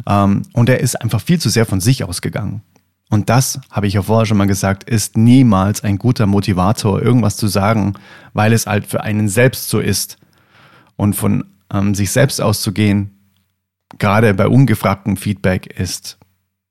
Ähm, 0.07 0.43
und 0.53 0.69
er 0.69 0.81
ist 0.81 1.01
einfach 1.01 1.21
viel 1.21 1.41
zu 1.41 1.49
sehr 1.49 1.67
von 1.67 1.81
sich 1.81 2.05
ausgegangen. 2.05 2.63
Und 3.11 3.31
das, 3.31 3.61
habe 3.71 3.87
ich 3.87 3.95
ja 3.95 4.03
vorher 4.03 4.27
schon 4.27 4.39
mal 4.39 4.47
gesagt, 4.47 4.85
ist 4.85 5.17
niemals 5.17 5.85
ein 5.85 5.99
guter 5.99 6.27
Motivator, 6.27 7.01
irgendwas 7.01 7.37
zu 7.37 7.47
sagen, 7.47 7.95
weil 8.33 8.53
es 8.53 8.67
halt 8.67 8.87
für 8.87 9.03
einen 9.03 9.29
selbst 9.29 9.69
so 9.69 9.79
ist. 9.79 10.19
Und 10.97 11.15
von 11.15 11.45
ähm, 11.73 11.95
sich 11.95 12.11
selbst 12.11 12.41
auszugehen, 12.41 13.11
gerade 13.99 14.35
bei 14.35 14.49
ungefragtem 14.49 15.17
Feedback, 15.17 15.79
ist 15.79 16.19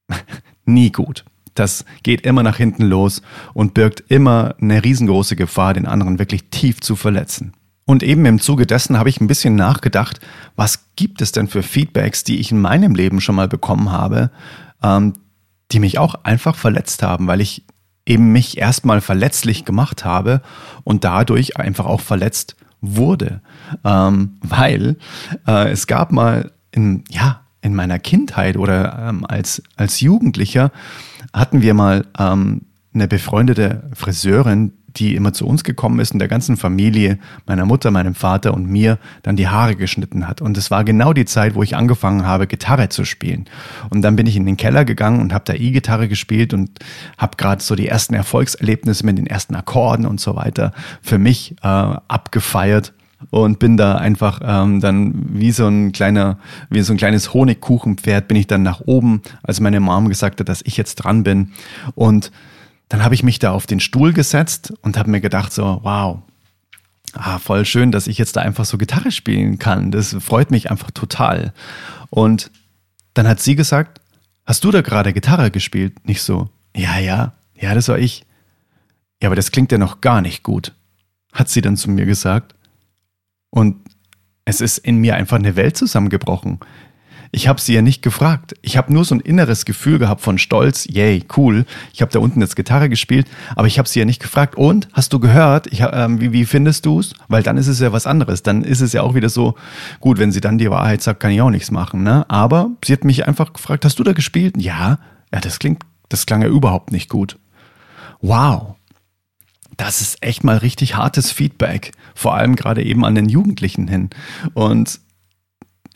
nie 0.66 0.92
gut. 0.92 1.26
Das 1.56 1.86
geht 2.04 2.22
immer 2.22 2.44
nach 2.44 2.58
hinten 2.58 2.84
los 2.84 3.22
und 3.54 3.74
birgt 3.74 4.04
immer 4.08 4.56
eine 4.62 4.84
riesengroße 4.84 5.36
Gefahr, 5.36 5.74
den 5.74 5.86
anderen 5.86 6.20
wirklich 6.20 6.50
tief 6.50 6.82
zu 6.82 6.96
verletzen. 6.96 7.54
Und 7.86 8.02
eben 8.02 8.26
im 8.26 8.40
Zuge 8.40 8.66
dessen 8.66 8.98
habe 8.98 9.10
ich 9.10 9.20
ein 9.20 9.28
bisschen 9.28 9.56
nachgedacht, 9.56 10.20
was 10.56 10.86
gibt 10.96 11.22
es 11.22 11.32
denn 11.32 11.48
für 11.48 11.64
Feedbacks, 11.64 12.24
die 12.24 12.40
ich 12.40 12.52
in 12.52 12.62
meinem 12.62 12.96
Leben 12.96 13.20
schon 13.20 13.36
mal 13.36 13.48
bekommen 13.48 13.92
habe, 13.92 14.32
ähm, 14.82 15.14
die 15.72 15.80
mich 15.80 15.98
auch 15.98 16.16
einfach 16.24 16.56
verletzt 16.56 17.04
haben, 17.04 17.28
weil 17.28 17.42
ich 17.42 17.66
eben 18.06 18.32
mich 18.32 18.58
erstmal 18.58 19.02
verletzlich 19.02 19.66
gemacht 19.66 20.06
habe 20.06 20.42
und 20.84 21.04
dadurch 21.04 21.58
einfach 21.58 21.86
auch 21.86 22.02
verletzt 22.02 22.56
wurde. 22.82 23.42
Ähm, 23.84 24.38
weil 24.42 24.98
äh, 25.48 25.72
es 25.72 25.88
gab 25.88 26.12
mal 26.12 26.52
in, 26.72 27.04
ja, 27.10 27.42
in 27.62 27.76
meiner 27.76 28.00
Kindheit 28.00 28.58
oder 28.58 29.08
ähm, 29.10 29.26
als, 29.26 29.64
als 29.76 30.02
Jugendlicher 30.02 30.72
hatten 31.34 31.62
wir 31.62 31.74
mal 31.74 32.06
ähm, 32.18 32.62
eine 32.94 33.08
befreundete 33.08 33.90
Friseurin, 33.94 34.74
die 34.96 35.16
immer 35.16 35.34
zu 35.34 35.48
uns 35.48 35.64
gekommen 35.64 36.00
ist 36.00 36.14
und 36.14 36.20
der 36.20 36.28
ganzen 36.28 36.56
Familie, 36.56 37.18
meiner 37.48 37.66
Mutter, 37.66 37.90
meinem 37.90 38.14
Vater 38.14 38.54
und 38.54 38.68
mir 38.68 39.00
dann 39.24 39.36
die 39.36 39.48
Haare 39.48 39.76
geschnitten 39.76 40.28
hat. 40.28 40.42
Und 40.42 40.58
es 40.58 40.70
war 40.70 40.84
genau 40.84 41.14
die 41.14 41.26
Zeit, 41.26 41.56
wo 41.56 41.64
ich 41.64 41.76
angefangen 41.76 42.26
habe, 42.26 42.48
Gitarre 42.48 42.90
zu 42.90 43.04
spielen. 43.04 43.46
Und 43.90 44.04
dann 44.04 44.16
bin 44.16 44.28
ich 44.28 44.36
in 44.36 44.46
den 44.46 44.58
Keller 44.58 44.86
gegangen 44.86 45.20
und 45.20 45.34
habe 45.34 45.46
da 45.46 45.54
E-Gitarre 45.54 46.08
gespielt 46.08 46.54
und 46.54 46.80
habe 47.18 47.38
gerade 47.38 47.64
so 47.64 47.76
die 47.76 47.88
ersten 47.88 48.14
Erfolgserlebnisse 48.14 49.06
mit 49.06 49.18
den 49.18 49.28
ersten 49.28 49.56
Akkorden 49.56 50.06
und 50.06 50.20
so 50.20 50.36
weiter 50.36 50.74
für 51.02 51.18
mich 51.18 51.56
äh, 51.64 51.68
abgefeiert 51.68 52.94
und 53.30 53.60
bin 53.60 53.78
da 53.78 53.96
einfach 53.96 54.42
ähm, 54.44 54.80
dann 54.80 55.14
wie 55.40 55.52
so 55.52 55.68
ein 55.68 55.92
kleiner, 55.92 56.40
wie 56.70 56.82
so 56.82 56.94
ein 56.94 56.98
kleines 56.98 57.34
Honigkuchenpferd 57.34 58.28
bin 58.28 58.38
ich 58.38 58.48
dann 58.48 58.64
nach 58.64 58.82
oben, 58.82 59.22
als 59.44 59.60
meine 59.60 59.80
Mom 59.80 60.10
gesagt 60.10 60.40
hat, 60.40 60.50
dass 60.50 60.62
ich 60.64 60.78
jetzt 60.78 60.96
dran 60.96 61.24
bin 61.24 61.54
und 61.96 62.32
dann 62.90 63.04
habe 63.04 63.16
ich 63.16 63.24
mich 63.24 63.40
da 63.40 63.52
auf 63.52 63.66
den 63.66 63.80
Stuhl 63.80 64.14
gesetzt 64.14 64.74
und 64.82 64.98
habe 64.98 65.10
mir 65.10 65.22
gedacht 65.22 65.52
so, 65.52 65.80
wow, 65.84 66.20
ah, 67.14 67.40
voll 67.40 67.66
schön, 67.66 67.92
dass 67.92 68.08
ich 68.08 68.18
jetzt 68.18 68.36
da 68.36 68.42
einfach 68.42 68.66
so 68.66 68.78
Gitarre 68.78 69.12
spielen 69.12 69.58
kann. 69.60 69.92
Das 69.92 70.16
freut 70.20 70.52
mich 70.52 70.70
einfach 70.70 70.92
total. 70.92 71.54
Und 72.10 72.52
dann 73.14 73.28
hat 73.28 73.40
sie 73.40 73.56
gesagt, 73.56 74.02
hast 74.46 74.64
du 74.64 74.72
da 74.72 74.82
gerade 74.82 75.14
Gitarre 75.14 75.52
gespielt? 75.52 76.06
Nicht 76.06 76.22
so, 76.22 76.50
ja, 76.76 77.00
ja, 77.00 77.34
ja, 77.60 77.74
das 77.74 77.88
war 77.88 77.98
ich. 77.98 78.26
Ja, 79.22 79.30
aber 79.30 79.36
das 79.36 79.52
klingt 79.52 79.72
ja 79.72 79.78
noch 79.78 80.02
gar 80.02 80.22
nicht 80.22 80.44
gut, 80.44 80.74
hat 81.32 81.50
sie 81.50 81.62
dann 81.62 81.78
zu 81.78 81.90
mir 81.90 82.06
gesagt. 82.06 82.56
Und 83.54 83.76
es 84.46 84.62
ist 84.62 84.80
in 84.80 84.98
mir 84.98 85.16
einfach 85.16 85.38
eine 85.38 85.56
Welt 85.56 85.78
zusammengebrochen. 85.78 86.60
Ich 87.32 87.48
habe 87.48 87.62
sie 87.62 87.76
ja 87.76 87.84
nicht 87.84 88.02
gefragt. 88.02 88.56
Ich 88.64 88.78
habe 88.78 88.92
nur 88.92 89.06
so 89.06 89.14
ein 89.14 89.20
inneres 89.20 89.66
Gefühl 89.66 90.00
gehabt 90.00 90.22
von 90.22 90.40
Stolz. 90.40 90.88
Yay, 90.90 91.24
cool. 91.38 91.66
Ich 91.94 92.02
habe 92.02 92.12
da 92.12 92.18
unten 92.18 92.42
jetzt 92.42 92.56
Gitarre 92.56 92.90
gespielt, 92.90 93.28
aber 93.56 93.68
ich 93.68 93.78
habe 93.78 93.88
sie 93.88 94.00
ja 94.00 94.06
nicht 94.06 94.24
gefragt. 94.24 94.56
Und 94.56 94.88
hast 94.94 95.14
du 95.14 95.20
gehört? 95.20 95.68
Ich, 95.68 95.82
ähm, 95.82 96.20
wie, 96.20 96.32
wie 96.32 96.46
findest 96.46 96.88
du's? 96.88 97.14
Weil 97.28 97.44
dann 97.44 97.58
ist 97.58 97.68
es 97.68 97.80
ja 97.80 97.92
was 97.92 98.08
anderes. 98.08 98.42
Dann 98.42 98.64
ist 98.64 98.82
es 98.82 98.92
ja 98.92 99.04
auch 99.04 99.14
wieder 99.14 99.30
so, 99.30 99.54
gut, 100.00 100.18
wenn 100.18 100.32
sie 100.32 100.42
dann 100.42 100.58
die 100.58 100.72
Wahrheit 100.72 101.04
sagt, 101.04 101.20
kann 101.20 101.30
ich 101.30 101.42
auch 101.42 101.52
nichts 101.52 101.70
machen. 101.70 102.02
Ne? 102.02 102.26
Aber 102.30 102.72
sie 102.84 102.94
hat 102.94 103.04
mich 103.04 103.28
einfach 103.28 103.54
gefragt, 103.54 103.86
hast 103.86 104.00
du 104.00 104.04
da 104.04 104.14
gespielt? 104.14 104.56
Ja. 104.58 104.98
Ja, 105.32 105.42
das 105.42 105.60
klingt, 105.60 105.84
das 106.10 106.26
klang 106.26 106.42
ja 106.42 106.48
überhaupt 106.48 106.92
nicht 106.92 107.08
gut. 107.08 107.38
Wow. 108.20 108.78
Das 109.78 110.02
ist 110.02 110.22
echt 110.22 110.44
mal 110.44 110.58
richtig 110.58 110.96
hartes 110.96 111.32
Feedback, 111.32 111.92
vor 112.16 112.36
allem 112.36 112.56
gerade 112.56 112.84
eben 112.84 113.06
an 113.06 113.16
den 113.16 113.30
Jugendlichen 113.30 113.88
hin. 113.88 114.10
Und 114.54 115.00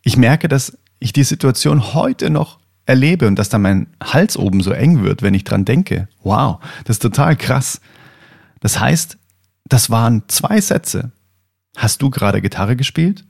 ich 0.03 0.17
merke, 0.17 0.48
dass 0.48 0.77
ich 1.00 1.13
die 1.13 1.24
Situation 1.24 1.93
heute 1.93 2.29
noch 2.29 2.60
erlebe 2.86 3.27
und 3.27 3.38
dass 3.38 3.50
da 3.50 3.60
mein 3.60 3.88
Hals 4.01 4.38
oben 4.38 4.62
so 4.62 4.72
eng 4.72 5.03
wird, 5.03 5.22
wenn 5.22 5.34
ich 5.34 5.43
dran 5.43 5.65
denke. 5.65 6.07
Wow, 6.24 6.60
das 6.86 6.96
ist 6.96 7.01
total 7.01 7.36
krass. 7.36 7.81
Das 8.62 8.79
heißt, 8.79 9.17
das 9.65 9.89
waren 9.89 10.24
zwei 10.27 10.62
Sätze. 10.62 11.12
Hast 11.75 12.01
du 12.01 12.10
gerade 12.10 12.41
Gitarre 12.41 12.75
gespielt? 12.75 13.25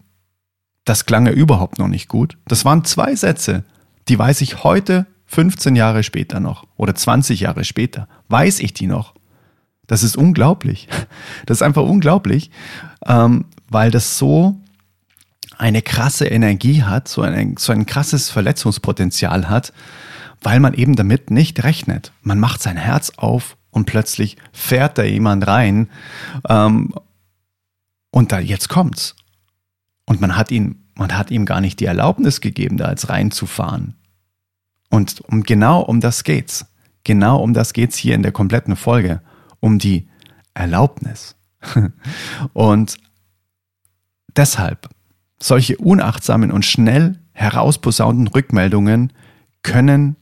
Das 0.85 1.05
klang 1.05 1.25
ja 1.25 1.33
überhaupt 1.33 1.79
noch 1.79 1.89
nicht 1.89 2.07
gut. 2.07 2.37
Das 2.47 2.63
waren 2.63 2.85
zwei 2.85 3.15
Sätze, 3.15 3.65
die 4.07 4.17
weiß 4.17 4.39
ich 4.41 4.63
heute, 4.63 5.05
15 5.25 5.75
Jahre 5.75 6.03
später 6.03 6.39
noch 6.39 6.65
oder 6.77 6.95
20 6.95 7.41
Jahre 7.41 7.65
später, 7.65 8.07
weiß 8.29 8.61
ich 8.61 8.73
die 8.73 8.87
noch. 8.87 9.16
Das 9.87 10.03
ist 10.03 10.17
unglaublich. 10.17 10.87
Das 11.45 11.59
ist 11.59 11.61
einfach 11.61 11.83
unglaublich, 11.83 12.51
ähm, 13.05 13.45
weil 13.69 13.89
das 13.89 14.17
so 14.17 14.59
eine 15.57 15.81
krasse 15.81 16.27
Energie 16.27 16.83
hat, 16.83 17.07
so 17.07 17.21
ein, 17.21 17.55
so 17.57 17.71
ein 17.71 17.85
krasses 17.85 18.29
Verletzungspotenzial 18.29 19.49
hat, 19.49 19.73
weil 20.41 20.59
man 20.59 20.73
eben 20.73 20.95
damit 20.95 21.31
nicht 21.31 21.63
rechnet. 21.63 22.11
Man 22.21 22.39
macht 22.39 22.61
sein 22.61 22.77
Herz 22.77 23.13
auf 23.17 23.57
und 23.71 23.85
plötzlich 23.85 24.37
fährt 24.51 24.97
da 24.97 25.03
jemand 25.03 25.47
rein 25.47 25.89
ähm, 26.47 26.93
und 28.11 28.31
da 28.31 28.39
jetzt 28.39 28.69
kommt's. 28.69 29.15
Und 30.05 30.21
man 30.21 30.35
hat 30.35 30.51
ihn, 30.51 30.83
man 30.95 31.17
hat 31.17 31.31
ihm 31.31 31.45
gar 31.45 31.61
nicht 31.61 31.79
die 31.79 31.85
Erlaubnis 31.85 32.41
gegeben, 32.41 32.77
da 32.77 32.89
jetzt 32.89 33.09
reinzufahren. 33.09 33.95
Und 34.89 35.21
um 35.21 35.43
genau 35.43 35.81
um 35.81 36.01
das 36.01 36.23
geht's. 36.23 36.65
Genau 37.03 37.41
um 37.41 37.53
das 37.53 37.73
geht's 37.73 37.97
hier 37.97 38.15
in 38.15 38.23
der 38.23 38.31
kompletten 38.31 38.75
Folge. 38.75 39.21
Um 39.59 39.79
die 39.79 40.07
Erlaubnis. 40.53 41.35
und 42.53 42.97
deshalb, 44.35 44.89
solche 45.41 45.77
unachtsamen 45.77 46.51
und 46.51 46.65
schnell 46.65 47.19
herausposaunten 47.33 48.27
Rückmeldungen 48.27 49.13
können 49.61 50.15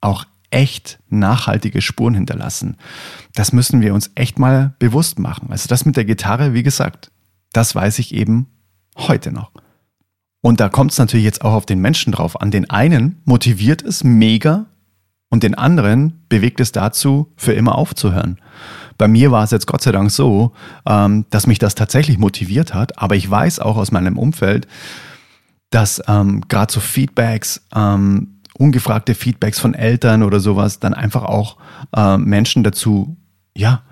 auch 0.00 0.26
echt 0.50 1.00
nachhaltige 1.08 1.82
Spuren 1.82 2.14
hinterlassen. 2.14 2.76
Das 3.34 3.52
müssen 3.52 3.80
wir 3.80 3.94
uns 3.94 4.10
echt 4.14 4.38
mal 4.38 4.74
bewusst 4.78 5.18
machen. 5.18 5.48
Also 5.50 5.68
das 5.68 5.84
mit 5.84 5.96
der 5.96 6.04
Gitarre, 6.04 6.54
wie 6.54 6.62
gesagt, 6.62 7.10
das 7.52 7.74
weiß 7.74 7.98
ich 7.98 8.14
eben 8.14 8.46
heute 8.96 9.32
noch. 9.32 9.50
Und 10.40 10.60
da 10.60 10.68
kommt 10.68 10.92
es 10.92 10.98
natürlich 10.98 11.24
jetzt 11.24 11.42
auch 11.42 11.54
auf 11.54 11.66
den 11.66 11.80
Menschen 11.80 12.12
drauf 12.12 12.40
an. 12.40 12.50
Den 12.50 12.68
einen 12.68 13.22
motiviert 13.24 13.82
es 13.82 14.04
mega 14.04 14.66
und 15.34 15.42
den 15.42 15.56
anderen 15.56 16.24
bewegt 16.28 16.60
es 16.60 16.70
dazu, 16.70 17.32
für 17.36 17.54
immer 17.54 17.74
aufzuhören. 17.74 18.38
Bei 18.98 19.08
mir 19.08 19.32
war 19.32 19.42
es 19.42 19.50
jetzt 19.50 19.66
Gott 19.66 19.82
sei 19.82 19.90
Dank 19.90 20.12
so, 20.12 20.52
ähm, 20.86 21.26
dass 21.30 21.48
mich 21.48 21.58
das 21.58 21.74
tatsächlich 21.74 22.18
motiviert 22.18 22.72
hat, 22.72 23.00
aber 23.00 23.16
ich 23.16 23.28
weiß 23.28 23.58
auch 23.58 23.76
aus 23.76 23.90
meinem 23.90 24.16
Umfeld, 24.16 24.68
dass 25.70 26.00
ähm, 26.06 26.42
gerade 26.46 26.72
so 26.72 26.78
Feedbacks, 26.78 27.62
ähm, 27.74 28.42
ungefragte 28.56 29.16
Feedbacks 29.16 29.58
von 29.58 29.74
Eltern 29.74 30.22
oder 30.22 30.38
sowas 30.38 30.78
dann 30.78 30.94
einfach 30.94 31.24
auch 31.24 31.56
äh, 31.96 32.16
Menschen 32.16 32.62
dazu, 32.62 33.16
ja, 33.56 33.82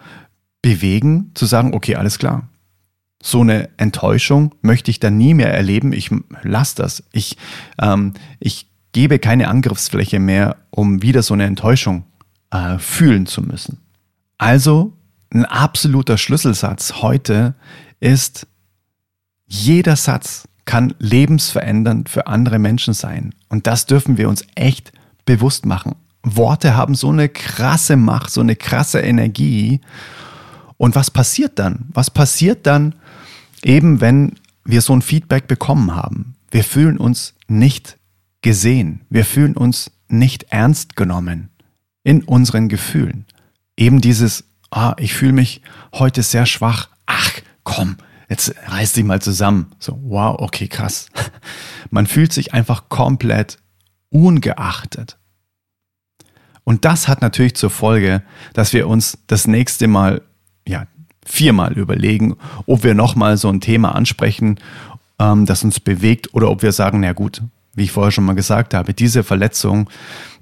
bewegen, 0.62 1.32
zu 1.34 1.46
sagen, 1.46 1.74
okay, 1.74 1.96
alles 1.96 2.20
klar, 2.20 2.48
so 3.20 3.40
eine 3.40 3.68
Enttäuschung 3.78 4.54
möchte 4.62 4.92
ich 4.92 5.00
dann 5.00 5.18
nie 5.18 5.34
mehr 5.34 5.52
erleben. 5.52 5.92
Ich 5.92 6.10
lasse 6.44 6.76
das. 6.76 7.02
Ich, 7.10 7.36
ähm, 7.80 8.14
ich 8.38 8.71
gebe 8.92 9.18
keine 9.18 9.48
Angriffsfläche 9.48 10.18
mehr, 10.18 10.56
um 10.70 11.02
wieder 11.02 11.22
so 11.22 11.34
eine 11.34 11.44
Enttäuschung 11.44 12.04
äh, 12.50 12.78
fühlen 12.78 13.26
zu 13.26 13.42
müssen. 13.42 13.78
Also 14.38 14.92
ein 15.30 15.44
absoluter 15.44 16.18
Schlüsselsatz 16.18 16.94
heute 17.02 17.54
ist, 18.00 18.46
jeder 19.46 19.96
Satz 19.96 20.48
kann 20.64 20.94
lebensverändernd 20.98 22.08
für 22.08 22.26
andere 22.26 22.58
Menschen 22.58 22.94
sein. 22.94 23.34
Und 23.48 23.66
das 23.66 23.86
dürfen 23.86 24.16
wir 24.16 24.28
uns 24.28 24.44
echt 24.54 24.92
bewusst 25.24 25.66
machen. 25.66 25.94
Worte 26.22 26.76
haben 26.76 26.94
so 26.94 27.10
eine 27.10 27.28
krasse 27.28 27.96
Macht, 27.96 28.30
so 28.30 28.40
eine 28.40 28.56
krasse 28.56 29.00
Energie. 29.00 29.80
Und 30.76 30.94
was 30.94 31.10
passiert 31.10 31.58
dann? 31.58 31.86
Was 31.92 32.10
passiert 32.10 32.66
dann, 32.66 32.94
eben 33.62 34.00
wenn 34.00 34.34
wir 34.64 34.82
so 34.82 34.92
ein 34.92 35.02
Feedback 35.02 35.48
bekommen 35.48 35.94
haben? 35.94 36.34
Wir 36.50 36.64
fühlen 36.64 36.98
uns 36.98 37.34
nicht 37.48 37.98
gesehen. 38.42 39.02
Wir 39.08 39.24
fühlen 39.24 39.56
uns 39.56 39.90
nicht 40.08 40.44
ernst 40.50 40.96
genommen 40.96 41.48
in 42.04 42.22
unseren 42.24 42.68
Gefühlen. 42.68 43.24
Eben 43.76 44.00
dieses, 44.00 44.44
ah, 44.70 44.94
ich 44.98 45.14
fühle 45.14 45.32
mich 45.32 45.62
heute 45.94 46.22
sehr 46.22 46.46
schwach. 46.46 46.88
Ach, 47.06 47.30
komm, 47.64 47.96
jetzt 48.28 48.54
reiß 48.66 48.92
dich 48.92 49.04
mal 49.04 49.22
zusammen. 49.22 49.72
So, 49.78 49.98
wow, 50.02 50.36
okay, 50.38 50.68
krass. 50.68 51.06
Man 51.90 52.06
fühlt 52.06 52.32
sich 52.32 52.52
einfach 52.52 52.88
komplett 52.88 53.58
ungeachtet. 54.10 55.16
Und 56.64 56.84
das 56.84 57.08
hat 57.08 57.22
natürlich 57.22 57.54
zur 57.54 57.70
Folge, 57.70 58.22
dass 58.52 58.72
wir 58.72 58.86
uns 58.86 59.18
das 59.26 59.46
nächste 59.46 59.88
Mal, 59.88 60.22
ja, 60.66 60.86
viermal 61.24 61.72
überlegen, 61.74 62.36
ob 62.66 62.84
wir 62.84 62.94
nochmal 62.94 63.36
so 63.36 63.48
ein 63.48 63.60
Thema 63.60 63.94
ansprechen, 63.94 64.58
ähm, 65.18 65.46
das 65.46 65.64
uns 65.64 65.80
bewegt 65.80 66.34
oder 66.34 66.50
ob 66.50 66.62
wir 66.62 66.72
sagen, 66.72 67.00
na 67.00 67.12
gut, 67.12 67.42
wie 67.74 67.84
ich 67.84 67.92
vorher 67.92 68.12
schon 68.12 68.24
mal 68.24 68.34
gesagt 68.34 68.74
habe, 68.74 68.94
diese 68.94 69.22
Verletzung, 69.22 69.88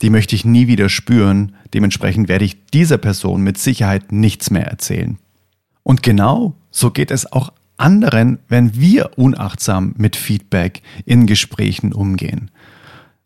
die 0.03 0.11
möchte 0.11 0.35
ich 0.35 0.45
nie 0.45 0.67
wieder 0.67 0.89
spüren. 0.89 1.55
Dementsprechend 1.75 2.29
werde 2.29 2.45
ich 2.45 2.67
dieser 2.67 2.99
Person 2.99 3.43
mit 3.43 3.59
Sicherheit 3.59 4.13
nichts 4.13 4.51
mehr 4.51 4.67
erzählen. 4.67 5.19
Und 5.83 6.03
genau 6.03 6.55
so 6.71 6.91
geht 6.91 7.11
es 7.11 7.31
auch 7.31 7.53
anderen, 7.77 8.39
wenn 8.49 8.75
wir 8.79 9.19
unachtsam 9.19 9.95
mit 9.97 10.17
Feedback 10.17 10.83
in 11.05 11.27
Gesprächen 11.27 11.93
umgehen. 11.93 12.51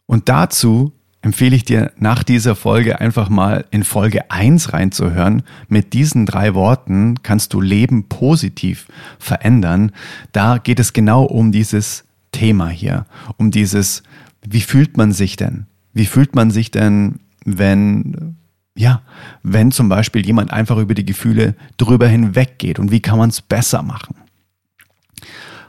Und 0.06 0.28
dazu 0.28 0.92
empfehle 1.22 1.56
ich 1.56 1.64
dir 1.64 1.92
nach 1.96 2.22
dieser 2.22 2.54
Folge 2.54 3.00
einfach 3.00 3.30
mal 3.30 3.64
in 3.70 3.82
Folge 3.82 4.30
1 4.30 4.74
reinzuhören. 4.74 5.42
Mit 5.68 5.94
diesen 5.94 6.26
drei 6.26 6.54
Worten 6.54 7.22
kannst 7.22 7.54
du 7.54 7.60
Leben 7.60 8.08
positiv 8.08 8.86
verändern. 9.18 9.92
Da 10.32 10.58
geht 10.58 10.78
es 10.78 10.92
genau 10.92 11.24
um 11.24 11.50
dieses 11.50 12.04
Thema 12.35 12.68
hier, 12.68 13.07
um 13.37 13.51
dieses, 13.51 14.03
wie 14.47 14.61
fühlt 14.61 14.97
man 14.97 15.12
sich 15.12 15.37
denn? 15.37 15.66
Wie 15.92 16.07
fühlt 16.07 16.35
man 16.35 16.51
sich 16.51 16.70
denn, 16.70 17.20
wenn, 17.44 18.37
ja, 18.77 19.03
wenn 19.42 19.70
zum 19.70 19.88
Beispiel 19.88 20.27
jemand 20.27 20.53
einfach 20.53 20.77
über 20.79 20.94
die 20.94 21.07
Gefühle 21.07 21.55
drüber 21.77 22.09
hinweggeht 22.09 22.79
und 22.79 22.90
wie 22.90 23.01
kann 23.01 23.18
man 23.18 23.31
es 23.31 23.40
besser 23.40 23.83
machen? 23.83 24.16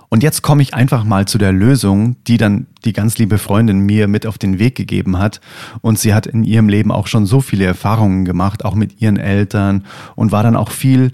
Und 0.10 0.24
jetzt 0.24 0.42
komme 0.42 0.62
ich 0.62 0.74
einfach 0.74 1.04
mal 1.04 1.28
zu 1.28 1.38
der 1.38 1.52
Lösung, 1.52 2.16
die 2.26 2.38
dann 2.38 2.68
die 2.86 2.94
ganz 2.94 3.18
liebe 3.18 3.38
Freundin 3.38 3.80
mir 3.80 4.08
mit 4.08 4.26
auf 4.26 4.38
den 4.38 4.60
Weg 4.60 4.76
gegeben 4.76 5.18
hat. 5.18 5.42
Und 5.82 6.00
sie 6.00 6.14
hat 6.14 6.26
in 6.26 6.44
ihrem 6.44 6.70
Leben 6.70 6.92
auch 6.92 7.08
schon 7.08 7.26
so 7.26 7.42
viele 7.42 7.66
Erfahrungen 7.66 8.24
gemacht, 8.24 8.64
auch 8.64 8.76
mit 8.76 9.02
ihren 9.02 9.18
Eltern 9.18 9.84
und 10.16 10.32
war 10.32 10.44
dann 10.44 10.56
auch 10.56 10.72
viel 10.72 11.12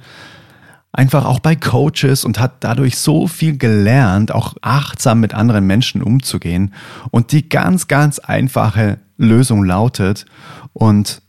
einfach 0.93 1.25
auch 1.25 1.39
bei 1.39 1.55
Coaches 1.55 2.25
und 2.25 2.39
hat 2.39 2.63
dadurch 2.63 2.97
so 2.97 3.27
viel 3.27 3.57
gelernt, 3.57 4.33
auch 4.33 4.55
achtsam 4.61 5.19
mit 5.19 5.33
anderen 5.33 5.65
Menschen 5.65 6.01
umzugehen. 6.01 6.73
Und 7.11 7.31
die 7.31 7.47
ganz, 7.47 7.87
ganz 7.87 8.19
einfache 8.19 8.99
Lösung 9.17 9.63
lautet, 9.63 10.25
und 10.73 11.21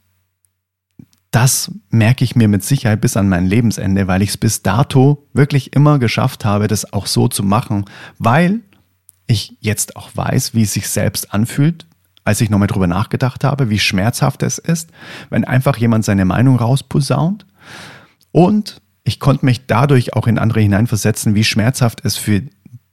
das 1.30 1.72
merke 1.88 2.24
ich 2.24 2.36
mir 2.36 2.48
mit 2.48 2.62
Sicherheit 2.62 3.00
bis 3.00 3.16
an 3.16 3.28
mein 3.28 3.46
Lebensende, 3.46 4.06
weil 4.06 4.22
ich 4.22 4.30
es 4.30 4.36
bis 4.36 4.62
dato 4.62 5.26
wirklich 5.32 5.74
immer 5.74 5.98
geschafft 5.98 6.44
habe, 6.44 6.68
das 6.68 6.92
auch 6.92 7.06
so 7.06 7.28
zu 7.28 7.42
machen, 7.42 7.86
weil 8.18 8.60
ich 9.26 9.56
jetzt 9.60 9.96
auch 9.96 10.10
weiß, 10.14 10.54
wie 10.54 10.62
es 10.62 10.74
sich 10.74 10.88
selbst 10.88 11.32
anfühlt, 11.32 11.86
als 12.24 12.40
ich 12.40 12.50
nochmal 12.50 12.68
drüber 12.68 12.86
nachgedacht 12.86 13.44
habe, 13.44 13.70
wie 13.70 13.78
schmerzhaft 13.78 14.42
es 14.42 14.58
ist, 14.58 14.90
wenn 15.30 15.44
einfach 15.44 15.78
jemand 15.78 16.04
seine 16.04 16.26
Meinung 16.26 16.56
rausposaunt. 16.56 17.46
Und 18.30 18.81
ich 19.04 19.18
konnte 19.18 19.44
mich 19.44 19.66
dadurch 19.66 20.14
auch 20.14 20.26
in 20.26 20.38
andere 20.38 20.60
hineinversetzen, 20.60 21.34
wie 21.34 21.44
schmerzhaft 21.44 22.04
es 22.04 22.16
für 22.16 22.42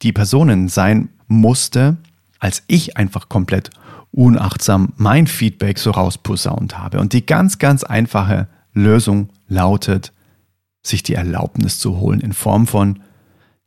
die 0.02 0.12
Personen 0.12 0.68
sein 0.68 1.10
musste, 1.28 1.98
als 2.40 2.64
ich 2.68 2.98
einfach 2.98 3.30
komplett 3.30 3.70
unachtsam 4.12 4.94
mein 4.98 5.28
Feedback 5.28 5.78
so 5.78 5.92
rausposaunt 5.92 6.78
habe. 6.78 7.00
Und 7.00 7.14
die 7.14 7.26
ganz, 7.26 7.60
ganz 7.60 7.84
einfache 7.84 8.48
Lösung 8.74 9.30
lautet, 9.48 10.14
sich 10.82 11.04
die 11.04 11.14
Erlaubnis 11.14 11.78
zu 11.80 11.98
holen 11.98 12.22
in 12.22 12.34
Form 12.34 12.66
von, 12.66 13.00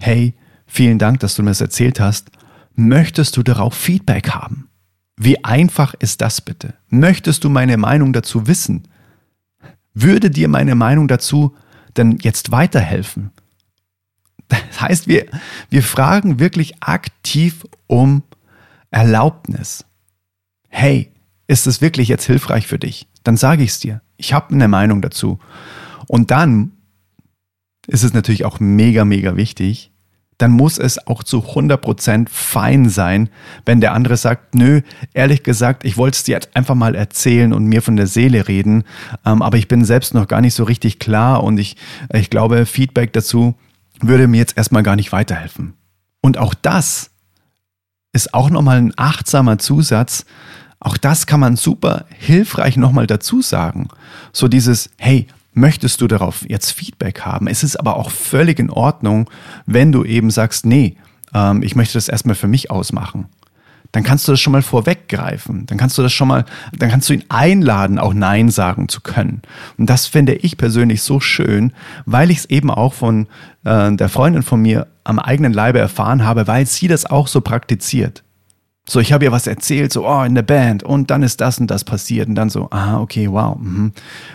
hey, 0.00 0.34
vielen 0.66 0.98
Dank, 0.98 1.20
dass 1.20 1.36
du 1.36 1.42
mir 1.42 1.50
das 1.50 1.60
erzählt 1.60 2.00
hast. 2.00 2.30
Möchtest 2.74 3.36
du 3.36 3.42
darauf 3.42 3.74
Feedback 3.74 4.30
haben? 4.30 4.68
Wie 5.16 5.44
einfach 5.44 5.94
ist 5.94 6.22
das 6.22 6.40
bitte? 6.40 6.74
Möchtest 6.88 7.44
du 7.44 7.50
meine 7.50 7.76
Meinung 7.76 8.12
dazu 8.12 8.48
wissen? 8.48 8.88
Würde 9.94 10.30
dir 10.30 10.48
meine 10.48 10.74
Meinung 10.74 11.06
dazu 11.06 11.54
denn 11.96 12.18
jetzt 12.20 12.50
weiterhelfen? 12.52 13.30
Das 14.48 14.80
heißt, 14.80 15.08
wir, 15.08 15.26
wir 15.70 15.82
fragen 15.82 16.38
wirklich 16.38 16.82
aktiv 16.82 17.64
um 17.86 18.22
Erlaubnis. 18.90 19.84
Hey, 20.68 21.12
ist 21.46 21.66
es 21.66 21.80
wirklich 21.80 22.08
jetzt 22.08 22.26
hilfreich 22.26 22.66
für 22.66 22.78
dich? 22.78 23.08
Dann 23.24 23.36
sage 23.36 23.62
ich 23.62 23.70
es 23.70 23.80
dir. 23.80 24.02
Ich 24.16 24.32
habe 24.32 24.54
eine 24.54 24.68
Meinung 24.68 25.00
dazu. 25.00 25.38
Und 26.06 26.30
dann 26.30 26.72
ist 27.86 28.02
es 28.02 28.12
natürlich 28.12 28.44
auch 28.44 28.60
mega, 28.60 29.04
mega 29.04 29.36
wichtig, 29.36 29.91
dann 30.38 30.50
muss 30.50 30.78
es 30.78 31.06
auch 31.06 31.22
zu 31.22 31.38
100% 31.38 32.28
fein 32.28 32.88
sein, 32.88 33.28
wenn 33.64 33.80
der 33.80 33.92
andere 33.92 34.16
sagt, 34.16 34.54
nö, 34.54 34.80
ehrlich 35.14 35.42
gesagt, 35.42 35.84
ich 35.84 35.96
wollte 35.96 36.16
es 36.16 36.24
dir 36.24 36.32
jetzt 36.32 36.56
einfach 36.56 36.74
mal 36.74 36.94
erzählen 36.94 37.52
und 37.52 37.66
mir 37.66 37.82
von 37.82 37.96
der 37.96 38.06
Seele 38.06 38.48
reden, 38.48 38.84
ähm, 39.24 39.42
aber 39.42 39.58
ich 39.58 39.68
bin 39.68 39.84
selbst 39.84 40.14
noch 40.14 40.28
gar 40.28 40.40
nicht 40.40 40.54
so 40.54 40.64
richtig 40.64 40.98
klar 40.98 41.44
und 41.44 41.58
ich, 41.58 41.76
ich 42.12 42.30
glaube, 42.30 42.66
Feedback 42.66 43.12
dazu 43.12 43.54
würde 44.00 44.26
mir 44.26 44.38
jetzt 44.38 44.56
erstmal 44.56 44.82
gar 44.82 44.96
nicht 44.96 45.12
weiterhelfen. 45.12 45.74
Und 46.20 46.38
auch 46.38 46.54
das 46.54 47.10
ist 48.12 48.34
auch 48.34 48.50
nochmal 48.50 48.78
ein 48.78 48.92
achtsamer 48.96 49.58
Zusatz. 49.58 50.24
Auch 50.80 50.96
das 50.96 51.26
kann 51.26 51.40
man 51.40 51.56
super 51.56 52.06
hilfreich 52.18 52.76
nochmal 52.76 53.06
dazu 53.06 53.42
sagen. 53.42 53.88
So 54.32 54.48
dieses, 54.48 54.90
hey, 54.98 55.28
möchtest 55.52 56.00
du 56.00 56.06
darauf 56.06 56.48
jetzt 56.48 56.72
Feedback 56.72 57.22
haben? 57.22 57.46
Es 57.46 57.62
ist 57.62 57.76
aber 57.76 57.96
auch 57.96 58.10
völlig 58.10 58.58
in 58.58 58.70
Ordnung, 58.70 59.28
wenn 59.66 59.92
du 59.92 60.04
eben 60.04 60.30
sagst, 60.30 60.66
nee, 60.66 60.96
ähm, 61.34 61.62
ich 61.62 61.76
möchte 61.76 61.94
das 61.94 62.08
erstmal 62.08 62.34
für 62.34 62.48
mich 62.48 62.70
ausmachen. 62.70 63.26
Dann 63.92 64.04
kannst 64.04 64.26
du 64.26 64.32
das 64.32 64.40
schon 64.40 64.52
mal 64.52 64.62
vorweggreifen. 64.62 65.66
Dann 65.66 65.76
kannst 65.76 65.98
du 65.98 66.02
das 66.02 66.14
schon 66.14 66.28
mal, 66.28 66.46
dann 66.76 66.88
kannst 66.88 67.10
du 67.10 67.12
ihn 67.12 67.24
einladen, 67.28 67.98
auch 67.98 68.14
Nein 68.14 68.48
sagen 68.48 68.88
zu 68.88 69.02
können. 69.02 69.42
Und 69.76 69.90
das 69.90 70.06
finde 70.06 70.34
ich 70.34 70.56
persönlich 70.56 71.02
so 71.02 71.20
schön, 71.20 71.74
weil 72.06 72.30
ich 72.30 72.38
es 72.38 72.44
eben 72.46 72.70
auch 72.70 72.94
von 72.94 73.26
äh, 73.64 73.94
der 73.94 74.08
Freundin 74.08 74.42
von 74.42 74.62
mir 74.62 74.86
am 75.04 75.18
eigenen 75.18 75.52
Leibe 75.52 75.78
erfahren 75.78 76.24
habe, 76.24 76.46
weil 76.46 76.64
sie 76.66 76.88
das 76.88 77.04
auch 77.04 77.28
so 77.28 77.42
praktiziert. 77.42 78.22
So, 78.88 78.98
ich 78.98 79.12
habe 79.12 79.24
ihr 79.24 79.32
was 79.32 79.46
erzählt, 79.46 79.92
so, 79.92 80.08
oh, 80.08 80.22
in 80.22 80.34
der 80.34 80.42
Band 80.42 80.82
und 80.82 81.10
dann 81.10 81.22
ist 81.22 81.40
das 81.40 81.58
und 81.58 81.68
das 81.68 81.84
passiert 81.84 82.28
und 82.28 82.34
dann 82.34 82.50
so, 82.50 82.68
ah, 82.72 83.00
okay, 83.00 83.30
wow, 83.30 83.56
mh. 83.58 83.92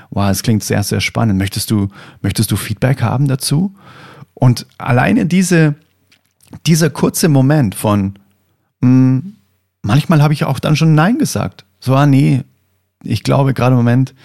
wow, 0.09 0.29
es 0.29 0.41
klingt 0.41 0.63
sehr, 0.63 0.83
sehr 0.83 1.01
spannend. 1.01 1.37
Möchtest 1.37 1.69
du, 1.69 1.89
möchtest 2.21 2.51
du 2.51 2.55
Feedback 2.55 3.01
haben 3.01 3.27
dazu? 3.27 3.75
Und 4.33 4.65
alleine 4.77 5.25
diese, 5.25 5.75
dieser 6.65 6.89
kurze 6.89 7.27
Moment 7.27 7.75
von, 7.75 8.13
mh, 8.79 9.23
manchmal 9.81 10.21
habe 10.21 10.33
ich 10.33 10.45
auch 10.45 10.59
dann 10.59 10.77
schon 10.77 10.95
Nein 10.95 11.17
gesagt. 11.17 11.65
So, 11.81 11.93
ah, 11.95 12.05
nee, 12.05 12.43
ich 13.03 13.23
glaube, 13.23 13.53
gerade 13.53 13.73
im 13.73 13.77
Moment 13.77 14.15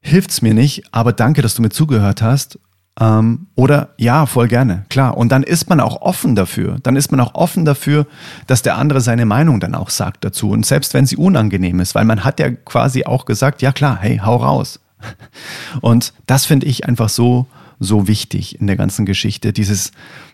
hilft 0.00 0.30
es 0.30 0.42
mir 0.42 0.52
nicht, 0.52 0.82
aber 0.92 1.14
danke, 1.14 1.40
dass 1.40 1.54
du 1.54 1.62
mir 1.62 1.70
zugehört 1.70 2.20
hast 2.20 2.58
ähm, 3.00 3.46
oder 3.54 3.90
ja, 3.96 4.26
voll 4.26 4.48
gerne, 4.48 4.84
klar. 4.90 5.16
Und 5.16 5.32
dann 5.32 5.42
ist 5.42 5.68
man 5.68 5.80
auch 5.80 6.02
offen 6.02 6.34
dafür. 6.34 6.76
Dann 6.82 6.96
ist 6.96 7.10
man 7.10 7.20
auch 7.20 7.34
offen 7.34 7.64
dafür, 7.64 8.06
dass 8.46 8.62
der 8.62 8.76
andere 8.76 9.00
seine 9.00 9.24
Meinung 9.24 9.60
dann 9.60 9.74
auch 9.74 9.90
sagt 9.90 10.24
dazu. 10.24 10.50
Und 10.50 10.66
selbst 10.66 10.92
wenn 10.92 11.06
sie 11.06 11.16
unangenehm 11.16 11.80
ist, 11.80 11.94
weil 11.94 12.04
man 12.04 12.24
hat 12.24 12.38
ja 12.38 12.50
quasi 12.50 13.04
auch 13.04 13.24
gesagt, 13.24 13.62
ja 13.62 13.72
klar, 13.72 13.98
hey, 14.00 14.20
hau 14.22 14.36
raus. 14.36 14.80
Und 15.80 16.12
das 16.26 16.44
finde 16.44 16.66
ich 16.66 16.86
einfach 16.86 17.08
so, 17.08 17.46
so 17.78 18.08
wichtig 18.08 18.60
in 18.60 18.66
der 18.66 18.76
ganzen 18.76 19.06
Geschichte. 19.06 19.52
Dieses 19.52 19.92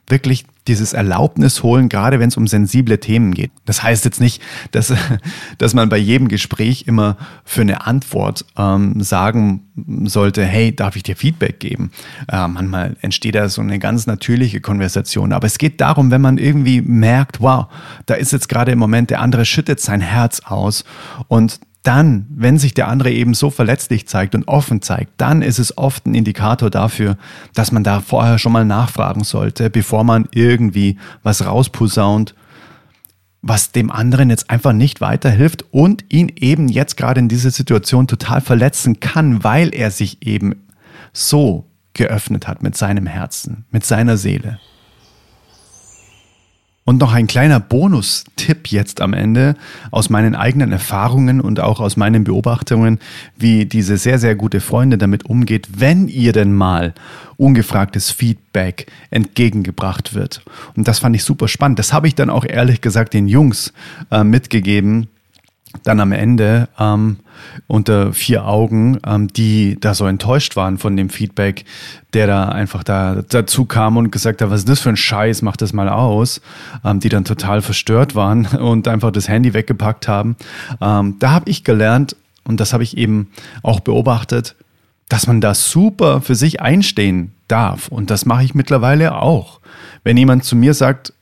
wirklich 0.09 0.45
dieses 0.69 0.93
Erlaubnis 0.93 1.63
holen, 1.63 1.89
gerade 1.89 2.21
wenn 2.21 2.29
es 2.29 2.37
um 2.37 2.47
sensible 2.47 2.99
Themen 2.99 3.33
geht. 3.33 3.51
Das 3.65 3.83
heißt 3.83 4.05
jetzt 4.05 4.21
nicht, 4.21 4.43
dass, 4.71 4.93
dass 5.59 5.75
man 5.75 5.89
bei 5.89 5.97
jedem 5.97 6.29
Gespräch 6.29 6.85
immer 6.87 7.17
für 7.45 7.63
eine 7.63 7.87
Antwort 7.87 8.45
ähm, 8.57 9.01
sagen 9.03 9.63
sollte, 10.05 10.45
hey, 10.45 10.75
darf 10.75 10.97
ich 10.97 11.03
dir 11.03 11.17
Feedback 11.17 11.61
geben? 11.61 11.91
Äh, 12.29 12.47
manchmal 12.49 12.97
entsteht 13.01 13.35
da 13.35 13.49
so 13.49 13.63
eine 13.63 13.79
ganz 13.79 14.07
natürliche 14.07 14.61
Konversation. 14.61 15.33
Aber 15.33 15.47
es 15.47 15.59
geht 15.59 15.81
darum, 15.81 16.11
wenn 16.11 16.21
man 16.21 16.37
irgendwie 16.37 16.83
merkt, 16.83 17.41
wow, 17.41 17.67
da 18.07 18.15
ist 18.15 18.33
jetzt 18.33 18.49
gerade 18.49 18.73
im 18.73 18.79
Moment, 18.79 19.11
der 19.11 19.21
andere 19.21 19.45
schüttet 19.45 19.81
sein 19.81 20.01
Herz 20.01 20.41
aus 20.41 20.85
und 21.29 21.61
dann, 21.83 22.27
wenn 22.31 22.59
sich 22.59 22.75
der 22.75 22.89
andere 22.89 23.11
eben 23.11 23.35
so 23.35 23.51
verletzlich 23.51 24.07
zeigt 24.09 24.35
und 24.35 24.49
offen 24.49 24.83
zeigt, 24.83 25.13
dann 25.17 25.43
ist 25.43 25.59
es 25.59 25.79
oft 25.79 26.07
ein 26.07 26.15
Indikator 26.15 26.71
dafür, 26.71 27.17
dass 27.55 27.73
man 27.73 27.85
da 27.85 28.01
vorher 28.01 28.39
schon 28.39 28.53
mal 28.53 28.65
nachfragen 28.65 29.25
sollte, 29.25 29.71
bevor 29.71 30.05
man 30.05 30.29
irgendwie 30.33 30.99
was 31.23 31.47
rausposaunt, 31.47 32.35
was 33.43 33.73
dem 33.73 33.91
anderen 33.91 34.31
jetzt 34.31 34.51
einfach 34.51 34.73
nicht 34.73 35.01
weiterhilft 35.01 35.65
und 35.71 36.05
ihn 36.09 36.33
eben 36.37 36.69
jetzt 36.69 36.97
gerade 36.97 37.21
in 37.21 37.29
dieser 37.29 37.51
Situation 37.51 38.07
total 38.07 38.41
verletzen 38.41 39.01
kann, 39.01 39.45
weil 39.45 39.75
er 39.75 39.91
sich 39.91 40.27
eben 40.27 40.67
so 41.13 41.65
geöffnet 41.95 42.49
hat 42.49 42.63
mit 42.63 42.77
seinem 42.77 43.07
Herzen, 43.07 43.65
mit 43.71 43.87
seiner 43.87 44.17
Seele. 44.17 44.59
Und 46.89 46.97
noch 46.97 47.13
ein 47.13 47.27
kleiner 47.27 47.61
Bonustipp 47.61 48.69
jetzt 48.69 49.03
am 49.03 49.13
Ende 49.13 49.57
aus 49.91 50.09
meinen 50.09 50.35
eigenen 50.35 50.73
Erfahrungen 50.73 51.43
und 51.43 51.61
auch 51.61 51.81
aus 51.81 51.99
meinen 51.99 52.25
Beobachtungen, 52.25 52.99
wie 53.37 53.67
diese 53.67 53.99
sehr, 53.99 54.19
sehr 54.19 54.35
gute 54.35 54.61
Freundin 54.61 54.99
damit 54.99 55.27
umgeht, 55.27 55.69
wenn 55.77 56.09
ihr 56.09 56.33
denn 56.33 56.55
mal 56.55 56.95
ungefragtes 57.37 58.11
Feedback 58.11 58.87
entgegengebracht 59.11 60.15
wird. 60.15 60.41
Und 60.77 60.89
das 60.89 61.01
fand 61.01 61.15
ich 61.15 61.25
super 61.25 61.47
spannend. 61.47 61.79
Das 61.79 61.93
habe 61.93 62.09
ich 62.09 62.15
dann 62.15 62.31
auch 62.31 62.47
ehrlich 62.47 62.81
gesagt 62.81 63.13
den 63.13 63.29
Jungs 63.29 63.75
äh, 64.11 64.25
mitgegeben, 64.25 65.09
dann 65.83 66.01
am 66.01 66.13
Ende 66.13 66.69
ähm, 66.79 67.19
unter 67.67 68.13
vier 68.13 68.47
Augen, 68.47 68.99
ähm, 69.07 69.29
die 69.29 69.77
da 69.81 69.95
so 69.95 70.07
enttäuscht 70.07 70.57
waren 70.57 70.79
von 70.79 70.97
dem 70.97 71.11
Feedback, 71.11 71.65
der 72.13 72.27
da 72.27 72.49
einfach 72.49 72.83
da 72.83 73.23
dazu 73.29 73.65
kam 73.65 73.97
und 73.97 74.11
gesagt 74.11 74.43
hat, 74.43 74.51
was 74.51 74.61
ist 74.61 74.69
das 74.69 74.81
für 74.81 74.89
ein 74.89 74.97
Scheiß, 74.97 75.43
mach 75.43 75.57
das 75.57 75.73
mal 75.73 75.89
aus, 75.89 76.41
ähm, 76.85 77.01
die 77.01 77.09
dann 77.09 77.25
total 77.25 77.63
verstört 77.63 78.15
waren 78.15 78.47
und 78.61 78.89
einfach 78.89 79.11
das 79.11 79.29
Handy 79.29 79.55
weggepackt 79.55 80.09
haben. 80.09 80.37
Ähm, 80.81 81.17
da 81.19 81.31
habe 81.31 81.51
ich 81.51 81.65
gelernt 81.65 82.17
und 82.45 82.61
das 82.61 82.73
habe 82.73 82.83
ich 82.83 82.97
eben 82.97 83.31
auch 83.63 83.81
beobachtet, 83.81 84.57
dass 85.09 85.27
man 85.27 85.41
da 85.41 85.55
super 85.55 86.21
für 86.21 86.35
sich 86.35 86.61
einstehen 86.61 87.33
darf 87.47 87.89
und 87.89 88.11
das 88.11 88.27
mache 88.27 88.45
ich 88.45 88.55
mittlerweile 88.55 89.17
auch. 89.17 89.61
Wenn 90.05 90.17
jemand 90.17 90.45
zu 90.45 90.55
mir 90.55 90.75
sagt, 90.75 91.13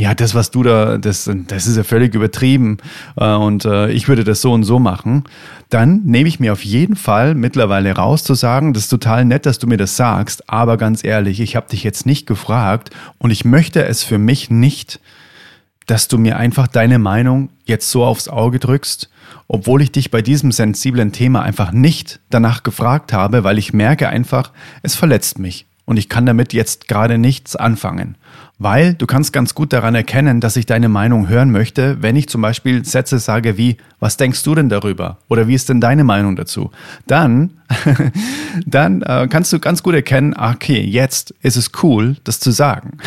ja, 0.00 0.14
das, 0.14 0.34
was 0.34 0.50
du 0.50 0.62
da, 0.62 0.96
das, 0.96 1.30
das 1.46 1.66
ist 1.66 1.76
ja 1.76 1.84
völlig 1.84 2.14
übertrieben. 2.14 2.78
Äh, 3.16 3.34
und 3.34 3.66
äh, 3.66 3.90
ich 3.90 4.08
würde 4.08 4.24
das 4.24 4.40
so 4.40 4.52
und 4.52 4.64
so 4.64 4.78
machen, 4.78 5.24
dann 5.68 6.02
nehme 6.04 6.26
ich 6.26 6.40
mir 6.40 6.54
auf 6.54 6.64
jeden 6.64 6.96
Fall 6.96 7.34
mittlerweile 7.34 7.94
raus 7.94 8.24
zu 8.24 8.34
sagen, 8.34 8.72
das 8.72 8.84
ist 8.84 8.88
total 8.88 9.26
nett, 9.26 9.44
dass 9.44 9.58
du 9.58 9.66
mir 9.66 9.76
das 9.76 9.96
sagst, 9.96 10.48
aber 10.48 10.78
ganz 10.78 11.04
ehrlich, 11.04 11.38
ich 11.40 11.54
habe 11.54 11.68
dich 11.68 11.84
jetzt 11.84 12.06
nicht 12.06 12.26
gefragt 12.26 12.90
und 13.18 13.30
ich 13.30 13.44
möchte 13.44 13.84
es 13.84 14.02
für 14.02 14.16
mich 14.16 14.48
nicht, 14.48 15.00
dass 15.86 16.08
du 16.08 16.16
mir 16.16 16.38
einfach 16.38 16.66
deine 16.66 16.98
Meinung 16.98 17.50
jetzt 17.66 17.90
so 17.90 18.04
aufs 18.04 18.28
Auge 18.28 18.58
drückst, 18.58 19.10
obwohl 19.48 19.82
ich 19.82 19.92
dich 19.92 20.10
bei 20.10 20.22
diesem 20.22 20.50
sensiblen 20.50 21.12
Thema 21.12 21.42
einfach 21.42 21.72
nicht 21.72 22.20
danach 22.30 22.62
gefragt 22.62 23.12
habe, 23.12 23.44
weil 23.44 23.58
ich 23.58 23.74
merke 23.74 24.08
einfach, 24.08 24.50
es 24.82 24.94
verletzt 24.94 25.38
mich 25.38 25.66
und 25.90 25.96
ich 25.96 26.08
kann 26.08 26.24
damit 26.24 26.52
jetzt 26.52 26.86
gerade 26.86 27.18
nichts 27.18 27.56
anfangen. 27.56 28.14
Weil 28.60 28.94
du 28.94 29.06
kannst 29.06 29.32
ganz 29.32 29.56
gut 29.56 29.72
daran 29.72 29.96
erkennen, 29.96 30.40
dass 30.40 30.54
ich 30.54 30.64
deine 30.64 30.88
Meinung 30.88 31.28
hören 31.28 31.50
möchte, 31.50 32.00
wenn 32.00 32.14
ich 32.14 32.28
zum 32.28 32.42
Beispiel 32.42 32.84
Sätze 32.84 33.18
sage 33.18 33.58
wie, 33.58 33.76
was 33.98 34.16
denkst 34.16 34.44
du 34.44 34.54
denn 34.54 34.68
darüber? 34.68 35.18
Oder 35.28 35.48
wie 35.48 35.54
ist 35.54 35.68
denn 35.68 35.80
deine 35.80 36.04
Meinung 36.04 36.36
dazu? 36.36 36.70
Dann, 37.08 37.54
dann 38.66 39.02
äh, 39.02 39.26
kannst 39.28 39.52
du 39.52 39.58
ganz 39.58 39.82
gut 39.82 39.94
erkennen, 39.94 40.36
okay, 40.36 40.80
jetzt 40.80 41.34
ist 41.42 41.56
es 41.56 41.72
cool, 41.82 42.16
das 42.22 42.38
zu 42.38 42.52
sagen. 42.52 42.98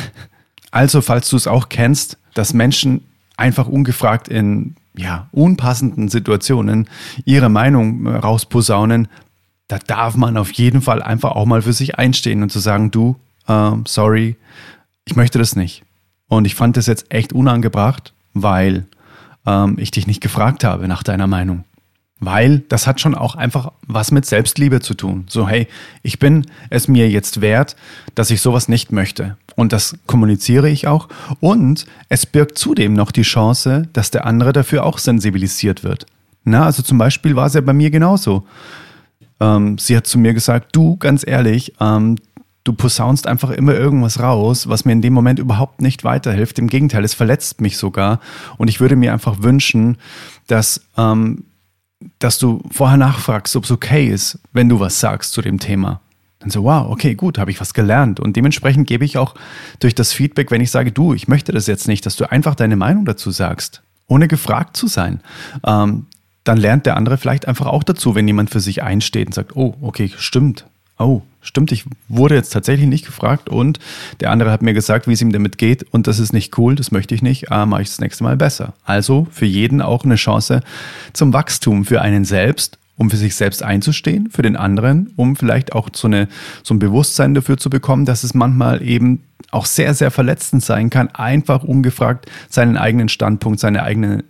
Also, 0.71 0.99
falls 0.99 1.29
du 1.29 1.37
es 1.37 1.47
auch 1.47 1.69
kennst, 1.69 2.17
dass 2.33 2.53
Menschen 2.53 3.05
einfach 3.37 3.69
ungefragt 3.69 4.27
in 4.27 4.75
ja, 4.95 5.27
unpassenden 5.31 6.09
Situationen 6.09 6.89
ihre 7.23 7.47
Meinung 7.47 8.05
äh, 8.05 8.17
rausposaunen, 8.17 9.07
da 9.73 9.79
darf 9.79 10.15
man 10.15 10.37
auf 10.37 10.51
jeden 10.51 10.83
Fall 10.83 11.01
einfach 11.01 11.31
auch 11.31 11.45
mal 11.47 11.63
für 11.63 11.73
sich 11.73 11.97
einstehen 11.97 12.43
und 12.43 12.51
zu 12.51 12.59
sagen, 12.59 12.91
du, 12.91 13.15
äh, 13.47 13.71
sorry, 13.87 14.35
ich 15.05 15.15
möchte 15.15 15.39
das 15.39 15.55
nicht. 15.55 15.83
Und 16.27 16.45
ich 16.45 16.53
fand 16.53 16.77
das 16.77 16.85
jetzt 16.85 17.11
echt 17.11 17.33
unangebracht, 17.33 18.13
weil 18.35 18.85
ähm, 19.47 19.77
ich 19.79 19.89
dich 19.89 20.05
nicht 20.05 20.21
gefragt 20.21 20.63
habe 20.63 20.87
nach 20.87 21.01
deiner 21.01 21.25
Meinung. 21.25 21.63
Weil 22.19 22.59
das 22.69 22.85
hat 22.85 23.01
schon 23.01 23.15
auch 23.15 23.35
einfach 23.35 23.71
was 23.87 24.11
mit 24.11 24.27
Selbstliebe 24.27 24.79
zu 24.79 24.93
tun. 24.93 25.25
So, 25.27 25.49
hey, 25.49 25.67
ich 26.03 26.19
bin 26.19 26.45
es 26.69 26.87
mir 26.87 27.09
jetzt 27.09 27.41
wert, 27.41 27.75
dass 28.13 28.29
ich 28.29 28.41
sowas 28.41 28.69
nicht 28.69 28.91
möchte. 28.91 29.37
Und 29.55 29.73
das 29.73 29.97
kommuniziere 30.05 30.69
ich 30.69 30.85
auch. 30.85 31.09
Und 31.39 31.87
es 32.09 32.27
birgt 32.27 32.59
zudem 32.59 32.93
noch 32.93 33.11
die 33.11 33.23
Chance, 33.23 33.89
dass 33.91 34.11
der 34.11 34.25
andere 34.25 34.53
dafür 34.53 34.83
auch 34.83 34.99
sensibilisiert 34.99 35.83
wird. 35.83 36.05
Na, 36.43 36.65
also 36.65 36.83
zum 36.83 36.99
Beispiel 36.99 37.35
war 37.35 37.47
es 37.47 37.55
ja 37.55 37.61
bei 37.61 37.73
mir 37.73 37.89
genauso. 37.89 38.45
Ähm, 39.43 39.77
sie 39.77 39.97
hat 39.97 40.07
zu 40.07 40.17
mir 40.17 40.33
gesagt, 40.33 40.73
du, 40.73 40.95
ganz 40.95 41.27
ehrlich, 41.27 41.73
ähm, 41.81 42.15
du 42.63 42.71
posaunst 42.73 43.27
einfach 43.27 43.51
immer 43.51 43.73
irgendwas 43.73 44.21
raus, 44.21 44.69
was 44.69 44.85
mir 44.85 44.93
in 44.93 45.01
dem 45.01 45.11
Moment 45.11 45.37
überhaupt 45.37 45.81
nicht 45.81 46.05
weiterhilft. 46.05 46.59
Im 46.59 46.67
Gegenteil, 46.67 47.03
es 47.03 47.13
verletzt 47.13 47.59
mich 47.59 47.77
sogar. 47.77 48.21
Und 48.57 48.69
ich 48.69 48.79
würde 48.79 48.95
mir 48.95 49.11
einfach 49.11 49.43
wünschen, 49.43 49.97
dass, 50.47 50.81
ähm, 50.97 51.43
dass 52.19 52.39
du 52.39 52.61
vorher 52.71 52.97
nachfragst, 52.97 53.55
ob 53.57 53.65
es 53.65 53.71
okay 53.71 54.07
ist, 54.07 54.39
wenn 54.53 54.69
du 54.69 54.79
was 54.79 55.01
sagst 55.01 55.33
zu 55.33 55.41
dem 55.41 55.59
Thema. 55.59 55.99
Dann 56.39 56.49
so, 56.49 56.63
wow, 56.63 56.89
okay, 56.89 57.15
gut, 57.15 57.37
habe 57.37 57.51
ich 57.51 57.59
was 57.59 57.73
gelernt. 57.73 58.21
Und 58.21 58.37
dementsprechend 58.37 58.87
gebe 58.87 59.03
ich 59.03 59.17
auch 59.17 59.35
durch 59.79 59.93
das 59.93 60.13
Feedback, 60.13 60.51
wenn 60.51 60.61
ich 60.61 60.71
sage, 60.71 60.93
du, 60.93 61.13
ich 61.13 61.27
möchte 61.27 61.51
das 61.51 61.67
jetzt 61.67 61.89
nicht, 61.89 62.05
dass 62.05 62.15
du 62.15 62.29
einfach 62.31 62.55
deine 62.55 62.77
Meinung 62.77 63.03
dazu 63.03 63.31
sagst, 63.31 63.81
ohne 64.07 64.29
gefragt 64.29 64.77
zu 64.77 64.87
sein. 64.87 65.19
Ähm, 65.65 66.05
dann 66.43 66.57
lernt 66.57 66.85
der 66.85 66.97
andere 66.97 67.17
vielleicht 67.17 67.47
einfach 67.47 67.67
auch 67.67 67.83
dazu, 67.83 68.15
wenn 68.15 68.27
jemand 68.27 68.49
für 68.49 68.59
sich 68.59 68.83
einsteht 68.83 69.27
und 69.27 69.33
sagt, 69.33 69.55
oh, 69.55 69.75
okay, 69.81 70.11
stimmt, 70.17 70.65
oh, 70.99 71.21
stimmt, 71.41 71.71
ich 71.71 71.85
wurde 72.07 72.35
jetzt 72.35 72.51
tatsächlich 72.51 72.87
nicht 72.87 73.05
gefragt 73.05 73.49
und 73.49 73.79
der 74.19 74.31
andere 74.31 74.51
hat 74.51 74.61
mir 74.61 74.73
gesagt, 74.73 75.07
wie 75.07 75.13
es 75.13 75.21
ihm 75.21 75.31
damit 75.31 75.57
geht 75.57 75.83
und 75.91 76.07
das 76.07 76.19
ist 76.19 76.33
nicht 76.33 76.57
cool, 76.57 76.75
das 76.75 76.91
möchte 76.91 77.15
ich 77.15 77.21
nicht, 77.21 77.51
ah, 77.51 77.65
mache 77.65 77.83
ich 77.83 77.89
das 77.89 77.99
nächste 77.99 78.23
Mal 78.23 78.37
besser. 78.37 78.73
Also 78.85 79.27
für 79.31 79.45
jeden 79.45 79.81
auch 79.81 80.05
eine 80.05 80.15
Chance 80.15 80.61
zum 81.13 81.33
Wachstum, 81.33 81.85
für 81.85 82.01
einen 82.01 82.25
selbst, 82.25 82.77
um 82.97 83.09
für 83.09 83.17
sich 83.17 83.35
selbst 83.35 83.63
einzustehen, 83.63 84.29
für 84.29 84.43
den 84.43 84.55
anderen, 84.55 85.11
um 85.15 85.35
vielleicht 85.35 85.73
auch 85.73 85.89
so, 85.93 86.07
eine, 86.07 86.27
so 86.61 86.73
ein 86.73 86.79
Bewusstsein 86.79 87.33
dafür 87.33 87.57
zu 87.57 87.69
bekommen, 87.69 88.05
dass 88.05 88.23
es 88.23 88.33
manchmal 88.33 88.81
eben 88.81 89.23
auch 89.51 89.65
sehr, 89.65 89.93
sehr 89.93 90.11
verletzend 90.11 90.63
sein 90.63 90.89
kann, 90.89 91.09
einfach 91.09 91.63
ungefragt 91.63 92.27
seinen 92.49 92.77
eigenen 92.77 93.09
Standpunkt, 93.09 93.59
seine 93.59 93.83
eigene, 93.83 94.23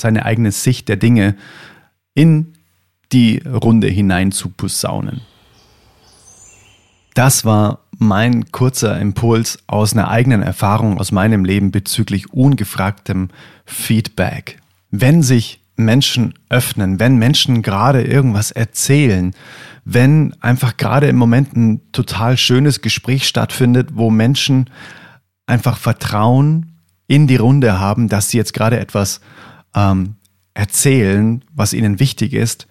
seine 0.00 0.24
eigene 0.24 0.52
Sicht 0.52 0.88
der 0.88 0.96
Dinge 0.96 1.36
in 2.14 2.54
die 3.12 3.38
Runde 3.38 3.88
hinein 3.88 4.32
zu 4.32 4.50
posaunen. 4.50 5.22
Das 7.14 7.44
war 7.44 7.80
mein 7.98 8.50
kurzer 8.50 8.98
Impuls 8.98 9.58
aus 9.66 9.92
einer 9.92 10.08
eigenen 10.08 10.42
Erfahrung 10.42 10.98
aus 10.98 11.12
meinem 11.12 11.44
Leben 11.44 11.70
bezüglich 11.70 12.32
ungefragtem 12.32 13.28
Feedback. 13.66 14.58
Wenn 14.90 15.22
sich 15.22 15.60
Menschen 15.76 16.34
öffnen, 16.48 17.00
wenn 17.00 17.16
Menschen 17.16 17.62
gerade 17.62 18.02
irgendwas 18.02 18.52
erzählen, 18.52 19.34
wenn 19.84 20.34
einfach 20.40 20.76
gerade 20.76 21.08
im 21.08 21.16
Moment 21.16 21.56
ein 21.56 21.80
total 21.92 22.36
schönes 22.36 22.80
Gespräch 22.80 23.26
stattfindet, 23.26 23.90
wo 23.94 24.10
Menschen 24.10 24.70
einfach 25.46 25.78
Vertrauen 25.78 26.76
in 27.06 27.26
die 27.26 27.36
Runde 27.36 27.80
haben, 27.80 28.08
dass 28.08 28.28
sie 28.28 28.36
jetzt 28.36 28.54
gerade 28.54 28.78
etwas 28.78 29.20
ähm, 29.74 30.16
erzählen, 30.54 31.44
was 31.52 31.72
ihnen 31.72 32.00
wichtig 32.00 32.32
ist, 32.32 32.66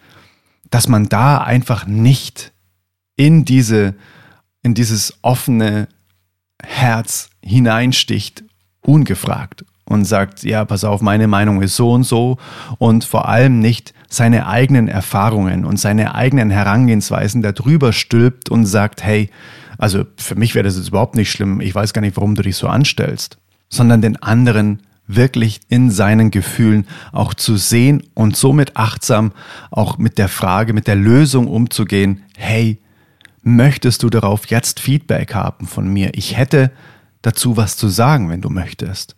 dass 0.69 0.87
man 0.87 1.09
da 1.09 1.39
einfach 1.39 1.87
nicht 1.87 2.51
in 3.15 3.45
diese 3.45 3.95
in 4.61 4.73
dieses 4.73 5.17
offene 5.21 5.87
Herz 6.61 7.29
hineinsticht, 7.41 8.43
ungefragt 8.81 9.63
und 9.85 10.05
sagt, 10.05 10.43
ja, 10.43 10.65
pass 10.65 10.83
auf, 10.83 11.01
meine 11.01 11.27
Meinung 11.27 11.61
ist 11.61 11.75
so 11.75 11.91
und 11.91 12.03
so 12.03 12.37
und 12.77 13.03
vor 13.03 13.27
allem 13.27 13.59
nicht 13.59 13.93
seine 14.09 14.47
eigenen 14.47 14.87
Erfahrungen 14.87 15.65
und 15.65 15.79
seine 15.79 16.15
eigenen 16.15 16.49
Herangehensweisen 16.49 17.41
darüber 17.41 17.93
stülpt 17.93 18.49
und 18.49 18.65
sagt, 18.65 19.03
hey, 19.03 19.29
also 19.77 20.05
für 20.17 20.35
mich 20.35 20.55
wäre 20.55 20.63
das 20.63 20.77
jetzt 20.77 20.89
überhaupt 20.89 21.15
nicht 21.15 21.31
schlimm, 21.31 21.61
ich 21.61 21.73
weiß 21.73 21.93
gar 21.93 22.01
nicht, 22.01 22.17
warum 22.17 22.35
du 22.35 22.41
dich 22.41 22.57
so 22.57 22.67
anstellst, 22.67 23.37
sondern 23.69 24.01
den 24.01 24.21
anderen 24.21 24.81
wirklich 25.09 25.61
in 25.69 25.89
seinen 25.89 26.29
Gefühlen 26.31 26.87
auch 27.11 27.33
zu 27.33 27.57
sehen 27.57 28.03
und 28.13 28.37
somit 28.37 28.77
achtsam 28.77 29.33
auch 29.71 29.97
mit 29.97 30.17
der 30.19 30.29
Frage, 30.29 30.73
mit 30.73 30.87
der 30.87 30.95
Lösung 30.95 31.47
umzugehen, 31.47 32.23
hey, 32.37 32.79
möchtest 33.41 34.03
du 34.03 34.09
darauf 34.09 34.45
jetzt 34.47 34.79
Feedback 34.79 35.33
haben 35.33 35.65
von 35.65 35.91
mir? 35.91 36.11
Ich 36.13 36.37
hätte 36.37 36.71
dazu 37.23 37.57
was 37.57 37.75
zu 37.75 37.87
sagen, 37.89 38.29
wenn 38.29 38.41
du 38.41 38.49
möchtest. 38.49 39.15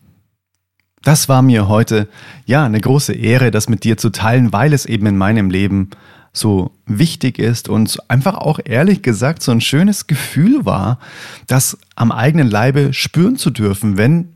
Das 1.03 1.27
war 1.27 1.41
mir 1.41 1.67
heute 1.67 2.07
ja 2.45 2.63
eine 2.63 2.79
große 2.79 3.13
Ehre, 3.13 3.51
das 3.51 3.67
mit 3.67 3.83
dir 3.83 3.97
zu 3.97 4.11
teilen, 4.11 4.53
weil 4.53 4.71
es 4.71 4.85
eben 4.85 5.07
in 5.07 5.17
meinem 5.17 5.49
Leben 5.49 5.89
so 6.31 6.71
wichtig 6.85 7.37
ist 7.37 7.67
und 7.67 7.97
einfach 8.09 8.35
auch 8.35 8.59
ehrlich 8.63 9.01
gesagt 9.01 9.43
so 9.43 9.51
ein 9.51 9.59
schönes 9.59 10.07
Gefühl 10.07 10.65
war, 10.65 10.99
das 11.47 11.77
am 11.95 12.13
eigenen 12.13 12.49
Leibe 12.49 12.93
spüren 12.93 13.35
zu 13.35 13.49
dürfen, 13.49 13.97
wenn 13.97 14.29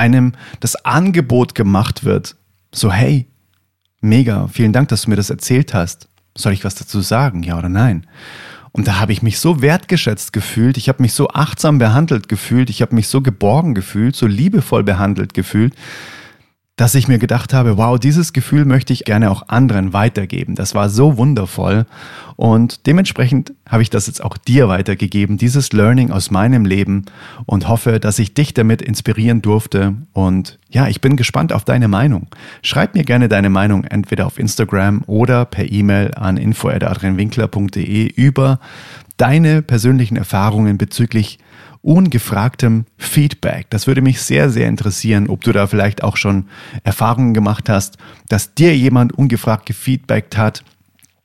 einem 0.00 0.32
das 0.60 0.76
Angebot 0.84 1.54
gemacht 1.54 2.04
wird, 2.04 2.36
so 2.72 2.90
hey, 2.90 3.28
mega, 4.00 4.48
vielen 4.48 4.72
Dank, 4.72 4.88
dass 4.88 5.02
du 5.02 5.10
mir 5.10 5.16
das 5.16 5.30
erzählt 5.30 5.74
hast. 5.74 6.08
Soll 6.36 6.54
ich 6.54 6.64
was 6.64 6.74
dazu 6.74 7.00
sagen, 7.00 7.42
ja 7.42 7.58
oder 7.58 7.68
nein? 7.68 8.06
Und 8.72 8.86
da 8.86 8.98
habe 9.00 9.12
ich 9.12 9.20
mich 9.20 9.38
so 9.38 9.62
wertgeschätzt 9.62 10.32
gefühlt, 10.32 10.76
ich 10.76 10.88
habe 10.88 11.02
mich 11.02 11.12
so 11.12 11.28
achtsam 11.28 11.78
behandelt 11.78 12.28
gefühlt, 12.28 12.70
ich 12.70 12.82
habe 12.82 12.94
mich 12.94 13.08
so 13.08 13.20
geborgen 13.20 13.74
gefühlt, 13.74 14.16
so 14.16 14.26
liebevoll 14.26 14.84
behandelt 14.84 15.34
gefühlt, 15.34 15.74
dass 16.80 16.94
ich 16.94 17.08
mir 17.08 17.18
gedacht 17.18 17.52
habe, 17.52 17.76
wow, 17.76 17.98
dieses 17.98 18.32
Gefühl 18.32 18.64
möchte 18.64 18.94
ich 18.94 19.04
gerne 19.04 19.30
auch 19.30 19.50
anderen 19.50 19.92
weitergeben. 19.92 20.54
Das 20.54 20.74
war 20.74 20.88
so 20.88 21.18
wundervoll 21.18 21.84
und 22.36 22.86
dementsprechend 22.86 23.52
habe 23.68 23.82
ich 23.82 23.90
das 23.90 24.06
jetzt 24.06 24.24
auch 24.24 24.38
dir 24.38 24.66
weitergegeben, 24.68 25.36
dieses 25.36 25.74
Learning 25.74 26.10
aus 26.10 26.30
meinem 26.30 26.64
Leben 26.64 27.04
und 27.44 27.68
hoffe, 27.68 28.00
dass 28.00 28.18
ich 28.18 28.32
dich 28.32 28.54
damit 28.54 28.80
inspirieren 28.80 29.42
durfte 29.42 29.94
und 30.14 30.58
ja, 30.70 30.88
ich 30.88 31.02
bin 31.02 31.16
gespannt 31.16 31.52
auf 31.52 31.66
deine 31.66 31.86
Meinung. 31.86 32.28
Schreib 32.62 32.94
mir 32.94 33.04
gerne 33.04 33.28
deine 33.28 33.50
Meinung 33.50 33.84
entweder 33.84 34.26
auf 34.26 34.38
Instagram 34.38 35.02
oder 35.06 35.44
per 35.44 35.70
E-Mail 35.70 36.14
an 36.14 36.38
info@adrianwinkler.de 36.38 38.06
über 38.06 38.58
deine 39.18 39.60
persönlichen 39.60 40.16
Erfahrungen 40.16 40.78
bezüglich 40.78 41.40
ungefragtem 41.82 42.84
Feedback. 42.98 43.68
Das 43.70 43.86
würde 43.86 44.02
mich 44.02 44.20
sehr, 44.20 44.50
sehr 44.50 44.68
interessieren, 44.68 45.28
ob 45.28 45.42
du 45.42 45.52
da 45.52 45.66
vielleicht 45.66 46.02
auch 46.02 46.16
schon 46.16 46.46
Erfahrungen 46.84 47.34
gemacht 47.34 47.68
hast, 47.68 47.96
dass 48.28 48.54
dir 48.54 48.76
jemand 48.76 49.12
ungefragt 49.12 49.66
gefeedbackt 49.66 50.36
hat 50.36 50.62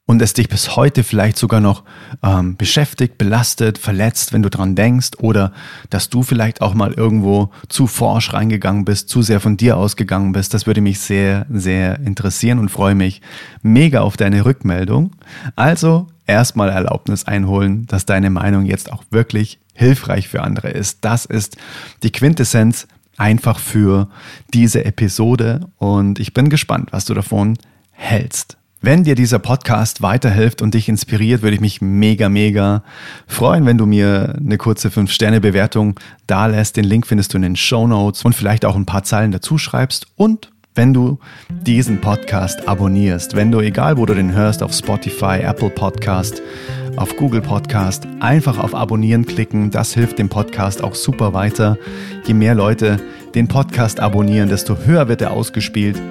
und 0.08 0.22
es 0.22 0.34
dich 0.34 0.50
bis 0.50 0.76
heute 0.76 1.04
vielleicht 1.04 1.38
sogar 1.38 1.62
noch 1.62 1.84
ähm, 2.22 2.56
beschäftigt, 2.58 3.18
belastet, 3.18 3.78
verletzt, 3.78 4.34
wenn 4.34 4.44
du 4.44 4.50
dran 4.50 4.76
denkst 4.76 5.12
oder 5.20 5.52
dass 5.90 6.10
du 6.10 6.22
vielleicht 6.22 6.62
auch 6.62 6.76
mal 6.76 6.94
irgendwo 6.94 7.52
zu 7.70 7.88
forsch 7.88 8.34
reingegangen 8.34 8.86
bist, 8.86 9.10
zu 9.10 9.24
sehr 9.24 9.40
von 9.40 9.58
dir 9.58 9.78
ausgegangen 9.78 10.32
bist. 10.32 10.54
Das 10.54 10.68
würde 10.68 10.82
mich 10.82 11.00
sehr, 11.00 11.48
sehr 11.50 12.00
interessieren 12.00 12.60
und 12.60 12.70
freue 12.70 12.96
mich 12.96 13.22
mega 13.64 14.02
auf 14.02 14.16
deine 14.16 14.46
Rückmeldung. 14.46 15.12
Also 15.56 16.08
erstmal 16.28 16.70
Erlaubnis 16.70 17.26
einholen, 17.26 17.88
dass 17.88 18.06
deine 18.06 18.30
Meinung 18.30 18.66
jetzt 18.66 18.92
auch 18.92 19.04
wirklich 19.10 19.60
hilfreich 19.74 20.28
für 20.28 20.44
andere 20.44 20.70
ist. 20.70 21.00
Das 21.02 21.26
ist 21.26 21.58
die 22.04 22.12
Quintessenz 22.12 22.88
einfach 23.18 23.60
für 23.60 24.10
diese 24.54 24.86
Episode 24.86 25.68
und 25.78 26.20
ich 26.20 26.34
bin 26.34 26.50
gespannt, 26.50 26.90
was 26.92 27.06
du 27.06 27.14
davon 27.14 27.58
hältst. 27.92 28.58
Wenn 28.86 29.04
dir 29.04 29.16
dieser 29.16 29.40
Podcast 29.40 30.04
weiterhilft 30.04 30.62
und 30.62 30.76
dich 30.76 30.88
inspiriert, 30.88 31.42
würde 31.42 31.56
ich 31.56 31.60
mich 31.60 31.82
mega, 31.82 32.30
mega 32.30 32.84
freuen, 33.26 33.66
wenn 33.66 33.80
du 33.80 33.88
mir 33.88 34.36
eine 34.40 34.60
kurze 34.60 34.90
5-Sterne-Bewertung 34.90 36.00
da 36.28 36.46
lässt. 36.46 36.78
Den 36.78 36.86
Link 36.86 37.08
findest 37.08 37.34
du 37.34 37.38
in 37.38 37.42
den 37.42 37.56
Show 37.56 37.88
Notes 37.88 38.24
und 38.24 38.36
vielleicht 38.36 38.64
auch 38.64 38.76
ein 38.76 38.86
paar 38.86 39.04
Zeilen 39.04 39.32
dazu 39.32 39.58
schreibst 39.58 40.06
und 40.18 40.52
wenn 40.76 40.94
du 40.94 41.18
diesen 41.50 42.00
Podcast 42.00 42.68
abonnierst, 42.68 43.36
wenn 43.36 43.52
du, 43.52 43.60
egal 43.60 43.98
wo 43.98 44.06
du 44.06 44.14
den 44.14 44.34
hörst, 44.34 44.62
auf 44.62 44.72
Spotify, 44.72 45.40
Apple 45.42 45.72
Podcast, 45.72 46.44
auf 46.98 47.16
Google 47.18 47.42
Podcast, 47.42 48.08
einfach 48.20 48.58
auf 48.58 48.74
Abonnieren 48.74 49.26
klicken. 49.26 49.72
Das 49.72 49.94
hilft 49.94 50.20
dem 50.20 50.30
Podcast 50.30 50.84
auch 50.84 50.96
super 50.96 51.34
weiter. 51.34 51.78
Je 52.26 52.34
mehr 52.34 52.56
Leute 52.56 52.98
den 53.36 53.48
Podcast 53.48 54.00
abonnieren, 54.00 54.50
desto 54.50 54.78
höher 54.86 55.08
wird 55.08 55.22
er 55.22 55.32
ausgespielt. 55.32 56.02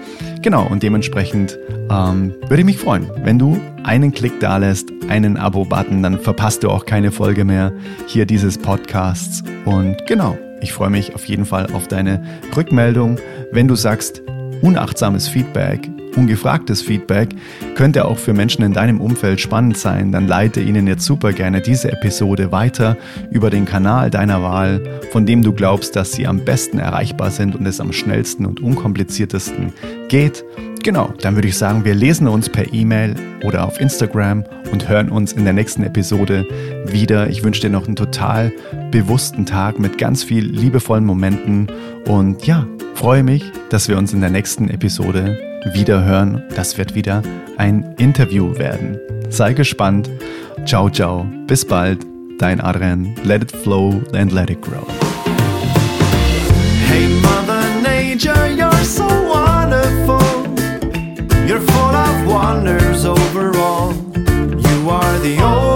Genau, 0.42 0.66
und 0.66 0.82
dementsprechend 0.82 1.58
ähm, 1.90 2.34
würde 2.48 2.58
ich 2.58 2.64
mich 2.64 2.78
freuen, 2.78 3.10
wenn 3.22 3.38
du 3.38 3.58
einen 3.82 4.12
Klick 4.12 4.40
da 4.40 4.58
lässt, 4.58 4.90
einen 5.08 5.36
Abo-Button, 5.36 6.02
dann 6.02 6.20
verpasst 6.20 6.62
du 6.62 6.70
auch 6.70 6.84
keine 6.84 7.12
Folge 7.12 7.44
mehr 7.44 7.72
hier 8.06 8.26
dieses 8.26 8.58
Podcasts. 8.58 9.42
Und 9.64 9.96
genau, 10.06 10.36
ich 10.60 10.72
freue 10.72 10.90
mich 10.90 11.14
auf 11.14 11.24
jeden 11.26 11.46
Fall 11.46 11.68
auf 11.72 11.88
deine 11.88 12.22
Rückmeldung. 12.54 13.16
Wenn 13.52 13.68
du 13.68 13.74
sagst, 13.74 14.22
unachtsames 14.60 15.28
Feedback, 15.28 15.90
ungefragtes 16.16 16.82
Feedback 16.82 17.30
könnte 17.74 18.04
auch 18.04 18.18
für 18.18 18.32
Menschen 18.32 18.64
in 18.64 18.72
deinem 18.72 19.00
Umfeld 19.00 19.40
spannend 19.40 19.76
sein, 19.76 20.12
dann 20.12 20.26
leite 20.26 20.60
ihnen 20.60 20.86
jetzt 20.86 21.04
super 21.04 21.32
gerne 21.32 21.60
diese 21.60 21.92
Episode 21.92 22.52
weiter 22.52 22.96
über 23.30 23.50
den 23.50 23.64
Kanal 23.64 24.10
deiner 24.10 24.42
Wahl, 24.42 24.82
von 25.12 25.26
dem 25.26 25.42
du 25.42 25.52
glaubst, 25.52 25.96
dass 25.96 26.12
sie 26.12 26.26
am 26.26 26.44
besten 26.44 26.78
erreichbar 26.78 27.30
sind 27.30 27.54
und 27.54 27.66
es 27.66 27.80
am 27.80 27.92
schnellsten 27.92 28.46
und 28.46 28.60
unkompliziertesten 28.60 29.72
geht. 30.08 30.44
Genau, 30.84 31.14
dann 31.22 31.34
würde 31.34 31.48
ich 31.48 31.56
sagen, 31.56 31.86
wir 31.86 31.94
lesen 31.94 32.28
uns 32.28 32.50
per 32.50 32.74
E-Mail 32.74 33.14
oder 33.42 33.64
auf 33.64 33.80
Instagram 33.80 34.44
und 34.70 34.86
hören 34.86 35.08
uns 35.08 35.32
in 35.32 35.44
der 35.44 35.54
nächsten 35.54 35.82
Episode 35.82 36.46
wieder. 36.86 37.30
Ich 37.30 37.42
wünsche 37.42 37.62
dir 37.62 37.70
noch 37.70 37.86
einen 37.86 37.96
total 37.96 38.52
bewussten 38.90 39.46
Tag 39.46 39.78
mit 39.78 39.96
ganz 39.96 40.22
viel 40.22 40.44
liebevollen 40.44 41.06
Momenten 41.06 41.68
und 42.06 42.46
ja, 42.46 42.66
freue 42.94 43.22
mich, 43.22 43.44
dass 43.70 43.88
wir 43.88 43.96
uns 43.96 44.12
in 44.12 44.20
der 44.20 44.30
nächsten 44.30 44.68
Episode 44.68 45.53
wieder 45.72 46.04
hören. 46.04 46.42
Das 46.54 46.76
wird 46.78 46.94
wieder 46.94 47.22
ein 47.56 47.94
Interview 47.98 48.56
werden. 48.58 48.98
Sei 49.30 49.52
gespannt. 49.52 50.10
Ciao, 50.66 50.90
ciao. 50.90 51.26
Bis 51.46 51.64
bald. 51.64 52.04
Dein 52.38 52.60
Adrian. 52.60 53.14
Let 53.24 53.42
it 53.42 53.52
flow 53.52 54.02
and 54.12 54.32
let 54.32 54.50
it 54.50 54.60
grow. 54.60 54.86
Hey, 56.88 57.08
Mother 57.22 57.62
Nature, 57.82 58.48
you're 58.48 58.84
so 58.84 59.06
wonderful. 59.06 60.20
You're 61.46 61.60
full 61.60 61.94
of 61.94 62.26
wonders 62.26 63.04
overall. 63.04 63.94
You 64.14 64.90
are 64.90 65.18
the 65.20 65.40
only 65.42 65.74